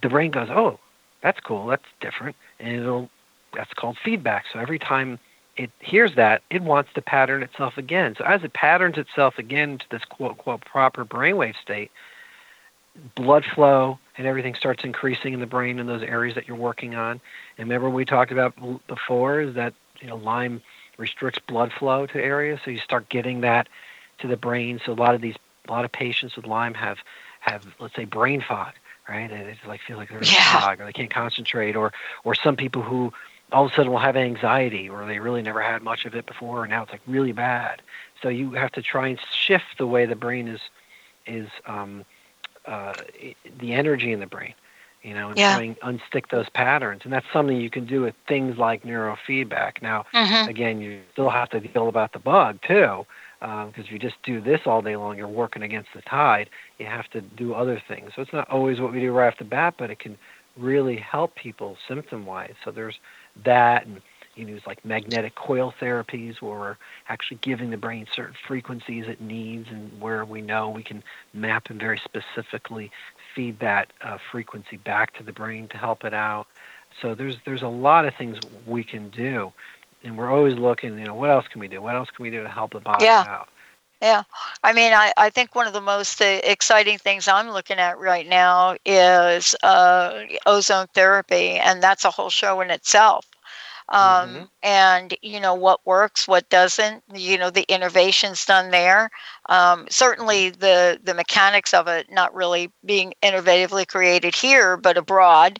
[0.02, 0.80] The brain goes, "Oh,
[1.22, 1.68] that's cool.
[1.68, 3.10] That's different," and it'll
[3.54, 4.46] that's called feedback.
[4.52, 5.20] So every time
[5.58, 8.16] it hears that, it wants to pattern itself again.
[8.18, 11.92] So as it patterns itself again to this quote quote proper brainwave state,
[13.16, 16.96] blood flow and everything starts increasing in the brain in those areas that you're working
[16.96, 17.22] on.
[17.58, 18.54] And remember we talked about
[18.88, 20.62] before is that you know Lyme
[20.98, 23.68] restricts blood flow to areas, so you start getting that
[24.20, 24.80] to the brain.
[24.86, 25.36] So a lot of these
[25.68, 27.00] a lot of patients with Lyme have
[27.42, 28.74] have let's say brain fog,
[29.12, 29.30] right?
[29.30, 30.59] And they just like feel like they're in yeah.
[30.59, 31.91] fog or they can't concentrate, or
[32.24, 33.12] or some people who
[33.51, 36.26] all of a sudden will have anxiety or they really never had much of it
[36.26, 37.82] before and now it's like really bad.
[38.22, 40.62] So you have to try and shift the way the brain is
[41.28, 42.05] is um,
[42.66, 42.93] uh,
[43.59, 44.53] the energy in the brain,
[45.03, 45.55] you know, and yeah.
[45.55, 47.01] trying unstick those patterns.
[47.03, 49.82] And that's something you can do with things like neurofeedback.
[49.82, 50.49] Now, mm-hmm.
[50.49, 53.05] again, you still have to deal about the bug too,
[53.39, 56.49] because um, if you just do this all day long, you're working against the tide.
[56.82, 58.12] You have to do other things.
[58.16, 60.18] So it's not always what we do right off the bat, but it can
[60.58, 62.56] really help people symptom-wise.
[62.64, 63.00] So there's
[63.46, 64.02] that and
[64.36, 66.78] you use like magnetic coil therapies where we're
[67.10, 71.04] actually giving the brain certain frequencies it needs and where we know we can
[71.34, 72.92] map and very specifically
[73.36, 76.48] feed that uh, frequency back to the brain to help it out.
[77.02, 79.54] So there's there's a lot of things we can do,
[80.04, 80.98] and we're always looking.
[80.98, 81.82] You know, what else can we do?
[81.82, 83.26] What else can we do to help the body yeah.
[83.28, 83.50] out?
[84.02, 84.24] Yeah,
[84.64, 87.99] I mean, I, I think one of the most uh, exciting things I'm looking at
[87.99, 93.28] right now is uh, ozone therapy, and that's a whole show in itself.
[93.89, 93.99] Um,
[94.30, 94.43] mm-hmm.
[94.64, 99.12] and you know what works what doesn't you know the innovations done there.
[99.49, 105.60] Um, certainly the the mechanics of it not really being innovatively created here but abroad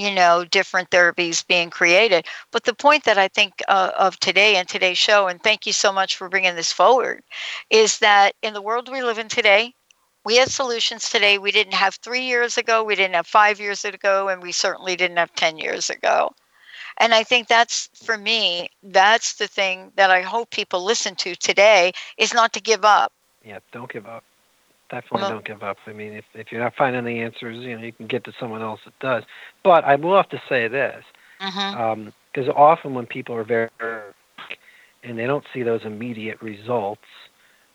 [0.00, 4.56] you know different therapies being created but the point that i think uh, of today
[4.56, 7.22] and today's show and thank you so much for bringing this forward
[7.68, 9.74] is that in the world we live in today
[10.24, 13.84] we have solutions today we didn't have three years ago we didn't have five years
[13.84, 16.30] ago and we certainly didn't have 10 years ago
[17.00, 21.34] and I think that's for me, that's the thing that I hope people listen to
[21.34, 23.10] today is not to give up.
[23.42, 24.22] Yeah, don't give up.
[24.90, 25.78] Definitely don't give up.
[25.86, 28.32] I mean, if, if you're not finding the answers, you know, you can get to
[28.38, 29.24] someone else that does.
[29.62, 31.04] But I will have to say this,
[31.38, 32.40] because mm-hmm.
[32.40, 33.70] um, often when people are very
[35.02, 37.06] and they don't see those immediate results,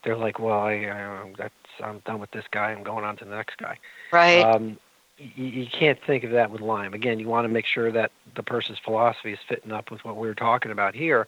[0.04, 1.54] they're like, "Well, I, I that's
[1.84, 2.72] I'm done with this guy.
[2.72, 3.78] I'm going on to the next guy."
[4.12, 4.42] Right.
[4.42, 4.78] Um,
[5.18, 6.94] you, you can't think of that with Lyme.
[6.94, 10.18] Again, you want to make sure that the person's philosophy is fitting up with what
[10.18, 11.28] we are talking about here,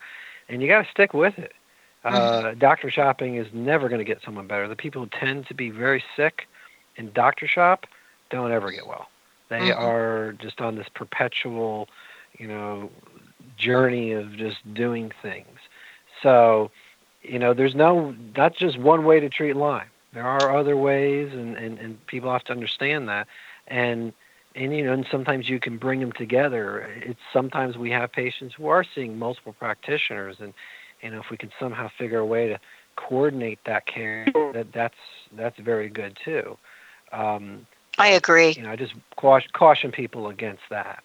[0.49, 1.53] and you got to stick with it.
[2.07, 2.59] Uh, Mm-hmm.
[2.59, 4.67] doctor shopping is never going to get someone better.
[4.67, 6.47] The people who tend to be very sick
[6.95, 7.85] in doctor shop
[8.29, 9.07] don't ever get well.
[9.49, 9.71] They Mhm.
[9.71, 11.87] are just on this perpetual,
[12.37, 12.89] you know,
[13.57, 15.59] journey of just doing things.
[16.23, 16.71] So,
[17.21, 19.89] you know, there's no not just one way to treat Lyme.
[20.13, 23.27] There are other ways, and, and, and people have to understand that.
[23.67, 24.13] And
[24.55, 26.79] and you know, and sometimes you can bring them together.
[27.01, 30.53] It's sometimes we have patients who are seeing multiple practitioners, and
[31.01, 32.59] you know, if we can somehow figure a way to
[32.95, 34.97] coordinate that care, that that's
[35.35, 36.57] that's very good too.
[37.11, 37.65] Um,
[37.97, 38.53] I agree.
[38.57, 41.03] You know, I just caution, caution people against that.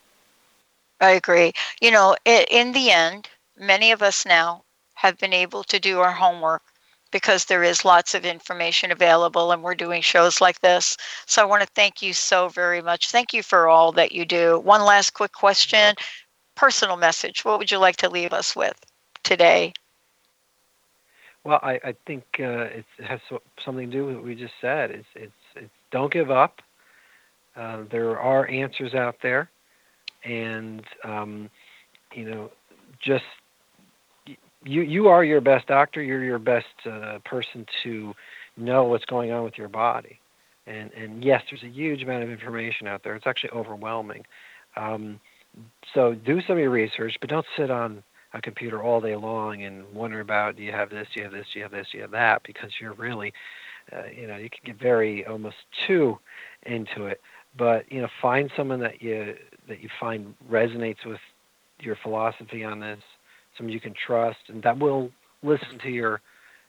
[1.00, 1.52] I agree.
[1.80, 3.28] You know, i in the end,
[3.58, 4.64] many of us now
[4.94, 6.62] have been able to do our homework
[7.10, 10.96] because there is lots of information available and we're doing shows like this.
[11.26, 13.10] So I want to thank you so very much.
[13.10, 14.58] Thank you for all that you do.
[14.60, 15.94] One last quick question
[16.54, 17.44] personal message.
[17.44, 18.78] What would you like to leave us with
[19.22, 19.72] today?
[21.44, 23.20] Well, I, I think uh, it has
[23.64, 24.90] something to do with what we just said.
[24.90, 26.60] It's, it's, it's don't give up.
[27.56, 29.50] Uh, there are answers out there,
[30.24, 31.50] and um,
[32.14, 32.50] you know,
[33.04, 33.24] just
[34.64, 36.02] you you are your best doctor.
[36.02, 38.14] You're your best uh, person to
[38.56, 40.18] know what's going on with your body.
[40.66, 43.14] And and yes, there's a huge amount of information out there.
[43.16, 44.24] It's actually overwhelming.
[44.76, 45.20] Um,
[45.92, 48.02] so do some of your research, but don't sit on
[48.34, 51.32] a computer all day long and wonder about do you have this, do you have
[51.32, 53.32] this, do you have this, do you have that, because you're really
[53.90, 55.56] uh, you know, you can get very almost
[55.86, 56.18] too
[56.64, 57.20] into it.
[57.56, 59.36] But you know, find someone that you
[59.68, 61.20] that you find resonates with
[61.80, 63.00] your philosophy on this,
[63.56, 65.10] someone you can trust, and that will
[65.42, 66.20] listen to your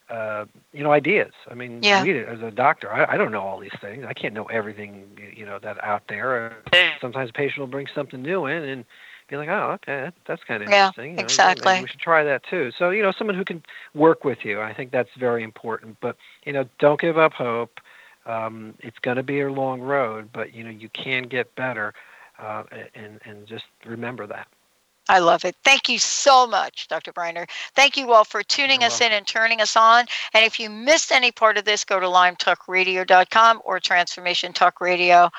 [0.10, 1.32] uh, you know ideas.
[1.50, 2.04] I mean, yeah.
[2.04, 4.06] as a doctor, I, I don't know all these things.
[4.08, 6.58] I can't know everything you know that out there.
[7.00, 8.86] Sometimes a patient will bring something new in and
[9.28, 11.12] be like, oh, okay, that's kind of yeah, interesting.
[11.12, 11.82] You know, exactly.
[11.82, 12.72] we should try that too.
[12.78, 13.64] So you know, someone who can
[13.94, 14.62] work with you.
[14.62, 15.98] I think that's very important.
[16.02, 17.80] But you know, don't give up hope.
[18.26, 21.94] Um, it's going to be a long road, but you know, you can get better,
[22.40, 22.64] uh,
[22.96, 24.48] and and just remember that.
[25.10, 25.56] I love it.
[25.64, 27.12] Thank you so much, Dr.
[27.12, 27.50] Breiner.
[27.76, 29.14] Thank you all for tuning You're us welcome.
[29.14, 30.06] in and turning us on.
[30.34, 35.30] And if you missed any part of this, go to lymetalkradio.com or Transformation Talk Radio.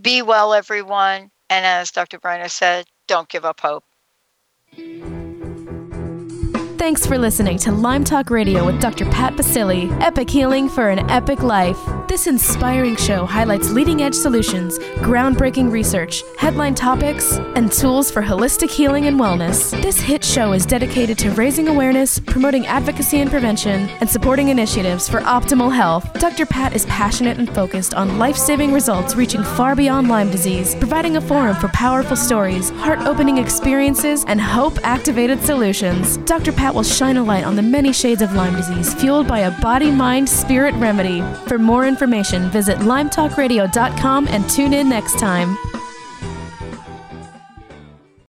[0.00, 1.30] Be well, everyone.
[1.48, 2.18] And as Dr.
[2.18, 3.84] Breiner said, don't give up hope.
[6.78, 9.06] Thanks for listening to Lyme Talk Radio with Dr.
[9.06, 11.78] Pat Baccili, Epic Healing for an Epic Life.
[12.06, 18.70] This inspiring show highlights leading edge solutions, groundbreaking research, headline topics, and tools for holistic
[18.70, 19.70] healing and wellness.
[19.82, 25.08] This hit show is dedicated to raising awareness, promoting advocacy and prevention, and supporting initiatives
[25.08, 26.12] for optimal health.
[26.20, 26.44] Dr.
[26.44, 31.16] Pat is passionate and focused on life saving results reaching far beyond Lyme disease, providing
[31.16, 36.18] a forum for powerful stories, heart opening experiences, and hope activated solutions.
[36.18, 36.52] Dr.
[36.52, 39.60] Pat will shine a light on the many shades of Lyme disease fueled by a
[39.60, 41.22] body mind spirit remedy.
[41.46, 45.56] For more information, visit lymetalkradio.com and tune in next time.